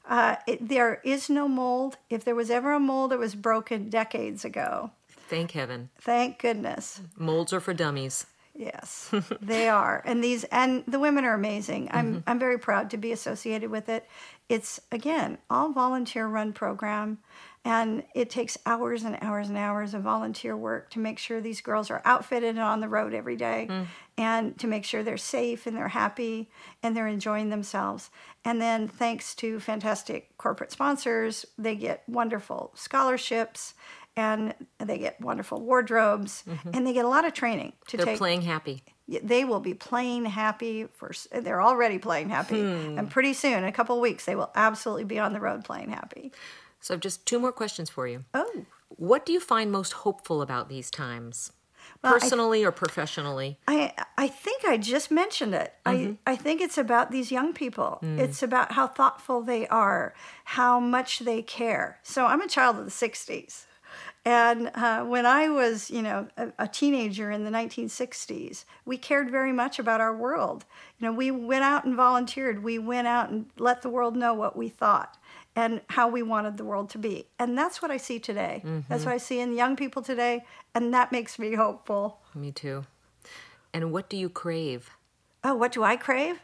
Uh, 0.08 0.36
it, 0.46 0.68
there 0.68 1.00
is 1.04 1.30
no 1.30 1.48
mold. 1.48 1.96
If 2.10 2.24
there 2.24 2.34
was 2.34 2.50
ever 2.50 2.72
a 2.72 2.80
mold, 2.80 3.12
it 3.12 3.18
was 3.18 3.34
broken 3.34 3.88
decades 3.88 4.44
ago. 4.44 4.90
Thank 5.30 5.52
heaven. 5.52 5.90
Thank 6.00 6.40
goodness. 6.40 7.00
Molds 7.16 7.52
are 7.52 7.60
for 7.60 7.72
dummies. 7.72 8.26
Yes, 8.52 9.14
they 9.40 9.68
are. 9.68 10.02
And 10.04 10.24
these 10.24 10.42
and 10.44 10.82
the 10.88 10.98
women 10.98 11.24
are 11.24 11.34
amazing. 11.34 11.88
I'm 11.92 12.14
mm-hmm. 12.14 12.18
I'm 12.28 12.40
very 12.40 12.58
proud 12.58 12.90
to 12.90 12.96
be 12.96 13.12
associated 13.12 13.70
with 13.70 13.88
it. 13.88 14.08
It's 14.48 14.80
again, 14.90 15.38
all 15.48 15.70
volunteer 15.70 16.26
run 16.26 16.52
program 16.52 17.18
and 17.64 18.02
it 18.14 18.30
takes 18.30 18.56
hours 18.64 19.04
and 19.04 19.18
hours 19.20 19.50
and 19.50 19.58
hours 19.58 19.92
of 19.92 20.02
volunteer 20.02 20.56
work 20.56 20.90
to 20.90 20.98
make 20.98 21.18
sure 21.18 21.40
these 21.40 21.60
girls 21.60 21.90
are 21.90 22.00
outfitted 22.06 22.50
and 22.50 22.58
on 22.58 22.80
the 22.80 22.88
road 22.88 23.12
every 23.12 23.36
day 23.36 23.66
mm. 23.70 23.86
and 24.16 24.58
to 24.58 24.66
make 24.66 24.84
sure 24.84 25.02
they're 25.02 25.18
safe 25.18 25.66
and 25.66 25.76
they're 25.76 25.88
happy 25.88 26.50
and 26.82 26.96
they're 26.96 27.06
enjoying 27.06 27.50
themselves. 27.50 28.10
And 28.46 28.62
then 28.62 28.88
thanks 28.88 29.34
to 29.36 29.60
fantastic 29.60 30.36
corporate 30.38 30.72
sponsors, 30.72 31.44
they 31.58 31.76
get 31.76 32.02
wonderful 32.08 32.72
scholarships 32.74 33.74
and 34.16 34.54
they 34.78 34.98
get 34.98 35.20
wonderful 35.20 35.60
wardrobes 35.60 36.44
mm-hmm. 36.48 36.70
and 36.72 36.86
they 36.86 36.92
get 36.92 37.04
a 37.04 37.08
lot 37.08 37.24
of 37.24 37.32
training 37.32 37.72
to 37.88 37.96
They're 37.96 38.06
take 38.06 38.18
playing 38.18 38.42
happy. 38.42 38.82
they 39.08 39.44
will 39.44 39.60
be 39.60 39.74
playing 39.74 40.26
happy 40.26 40.86
for 40.92 41.12
they're 41.32 41.62
already 41.62 41.98
playing 41.98 42.30
happy 42.30 42.60
hmm. 42.60 42.98
and 42.98 43.10
pretty 43.10 43.32
soon 43.32 43.58
in 43.58 43.64
a 43.64 43.72
couple 43.72 43.96
of 43.96 44.02
weeks 44.02 44.24
they 44.24 44.34
will 44.34 44.50
absolutely 44.54 45.04
be 45.04 45.18
on 45.18 45.32
the 45.32 45.40
road 45.40 45.64
playing 45.64 45.90
happy 45.90 46.32
So, 46.80 46.94
I've 46.94 47.00
just 47.00 47.26
two 47.26 47.38
more 47.38 47.52
questions 47.52 47.90
for 47.90 48.06
you. 48.08 48.24
oh 48.34 48.64
What 48.88 49.26
do 49.26 49.32
you 49.32 49.40
find 49.40 49.70
most 49.70 49.92
hopeful 49.92 50.42
about 50.42 50.68
these 50.68 50.90
times? 50.90 51.52
Well, 52.02 52.14
Personally 52.14 52.64
or 52.64 52.72
professionally? 52.72 53.58
I 53.68 53.92
I 54.16 54.28
think 54.28 54.64
I 54.64 54.76
just 54.78 55.10
mentioned 55.10 55.54
it. 55.54 55.74
I, 55.84 55.94
mm-hmm. 55.94 56.12
I 56.26 56.36
think 56.36 56.60
it's 56.60 56.78
about 56.78 57.10
these 57.10 57.30
young 57.30 57.52
people. 57.52 57.98
Mm. 58.02 58.18
It's 58.18 58.42
about 58.42 58.72
how 58.72 58.86
thoughtful 58.86 59.42
they 59.42 59.66
are, 59.68 60.14
how 60.44 60.80
much 60.80 61.20
they 61.20 61.42
care. 61.42 61.98
So 62.02 62.26
I'm 62.26 62.40
a 62.40 62.48
child 62.48 62.78
of 62.78 62.84
the 62.84 62.90
60s. 62.90 63.64
And 64.24 64.70
uh, 64.74 65.04
when 65.04 65.24
I 65.24 65.48
was, 65.48 65.90
you 65.90 66.02
know, 66.02 66.28
a, 66.36 66.48
a, 66.58 66.68
teenager 66.68 67.30
in 67.30 67.44
the 67.44 67.50
1960s, 67.50 68.66
we 68.84 68.98
cared 68.98 69.30
very 69.30 69.52
much 69.52 69.78
about 69.78 70.02
our 70.02 70.14
world. 70.14 70.66
You 70.98 71.06
know, 71.06 71.12
we 71.14 71.30
went 71.30 71.64
out 71.64 71.86
and 71.86 71.96
volunteered. 71.96 72.62
We 72.62 72.78
went 72.78 73.08
out 73.08 73.30
and 73.30 73.46
let 73.58 73.80
the 73.80 73.88
world 73.88 74.16
know 74.16 74.34
what 74.34 74.56
we 74.56 74.68
thought 74.68 75.16
and 75.56 75.80
how 75.88 76.08
we 76.08 76.22
wanted 76.22 76.58
the 76.58 76.64
world 76.64 76.90
to 76.90 76.98
be. 76.98 77.26
And 77.38 77.56
that's 77.56 77.80
what 77.80 77.90
I 77.90 77.96
see 77.96 78.18
today. 78.18 78.62
Mm-hmm. 78.64 78.80
That's 78.88 79.06
what 79.06 79.14
I 79.14 79.18
see 79.18 79.40
in 79.40 79.54
young 79.54 79.74
people 79.74 80.02
today, 80.02 80.44
and 80.74 80.92
that 80.94 81.12
makes 81.12 81.38
me 81.38 81.54
hopeful. 81.54 82.20
Me 82.34 82.52
too. 82.52 82.84
And 83.72 83.90
what 83.90 84.08
do 84.08 84.16
you 84.16 84.28
crave? 84.28 84.90
Oh, 85.42 85.54
what 85.54 85.72
do 85.72 85.82
I 85.82 85.96
crave? 85.96 86.40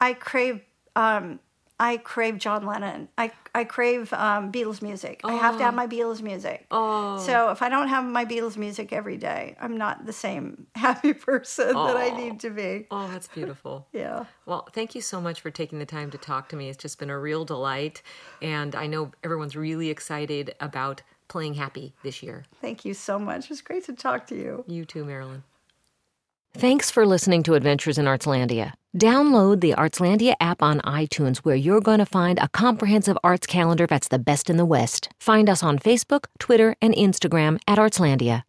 I 0.00 0.12
crave 0.12 0.60
um, 0.94 1.40
I 1.78 1.96
crave 1.96 2.38
John 2.38 2.66
Lennon. 2.66 3.08
I, 3.18 3.32
I 3.52 3.64
crave 3.64 4.12
um, 4.12 4.52
Beatles 4.52 4.80
music. 4.80 5.20
Oh. 5.24 5.28
I 5.28 5.34
have 5.34 5.58
to 5.58 5.64
have 5.64 5.74
oh. 5.74 5.76
my 5.76 5.86
Beatles 5.86 6.22
music. 6.22 6.66
Oh. 6.70 7.18
So 7.18 7.50
if 7.50 7.62
I 7.62 7.68
don't 7.68 7.88
have 7.88 8.04
my 8.04 8.24
Beatles 8.24 8.56
music 8.56 8.92
every 8.92 9.16
day, 9.16 9.56
I'm 9.60 9.76
not 9.76 10.06
the 10.06 10.12
same 10.12 10.68
happy 10.76 11.12
person 11.12 11.72
oh. 11.74 11.88
that 11.88 11.96
I 11.96 12.16
need 12.16 12.40
to 12.40 12.50
be. 12.50 12.86
Oh, 12.90 13.08
that's 13.08 13.26
beautiful. 13.26 13.88
yeah. 13.92 14.26
Well, 14.46 14.68
thank 14.72 14.94
you 14.94 15.00
so 15.00 15.20
much 15.20 15.40
for 15.40 15.50
taking 15.50 15.80
the 15.80 15.86
time 15.86 16.10
to 16.12 16.18
talk 16.18 16.48
to 16.50 16.56
me. 16.56 16.68
It's 16.68 16.80
just 16.80 16.98
been 16.98 17.10
a 17.10 17.18
real 17.18 17.44
delight. 17.44 18.02
And 18.40 18.76
I 18.76 18.86
know 18.86 19.10
everyone's 19.24 19.56
really 19.56 19.90
excited 19.90 20.54
about 20.60 21.02
playing 21.26 21.54
happy 21.54 21.94
this 22.04 22.22
year. 22.22 22.44
Thank 22.60 22.84
you 22.84 22.94
so 22.94 23.18
much. 23.18 23.44
It 23.44 23.50
was 23.50 23.62
great 23.62 23.84
to 23.86 23.94
talk 23.94 24.26
to 24.28 24.36
you. 24.36 24.64
You 24.68 24.84
too, 24.84 25.04
Marilyn. 25.04 25.42
Thanks 26.56 26.88
for 26.88 27.04
listening 27.04 27.42
to 27.44 27.54
Adventures 27.54 27.98
in 27.98 28.04
Artslandia. 28.04 28.74
Download 28.96 29.60
the 29.60 29.72
Artslandia 29.72 30.34
app 30.40 30.62
on 30.62 30.80
iTunes 30.82 31.38
where 31.38 31.56
you're 31.56 31.80
going 31.80 31.98
to 31.98 32.06
find 32.06 32.38
a 32.38 32.46
comprehensive 32.46 33.18
arts 33.24 33.44
calendar 33.44 33.88
that's 33.88 34.06
the 34.06 34.20
best 34.20 34.48
in 34.48 34.56
the 34.56 34.64
West. 34.64 35.08
Find 35.18 35.50
us 35.50 35.64
on 35.64 35.80
Facebook, 35.80 36.26
Twitter, 36.38 36.76
and 36.80 36.94
Instagram 36.94 37.58
at 37.66 37.78
Artslandia. 37.78 38.44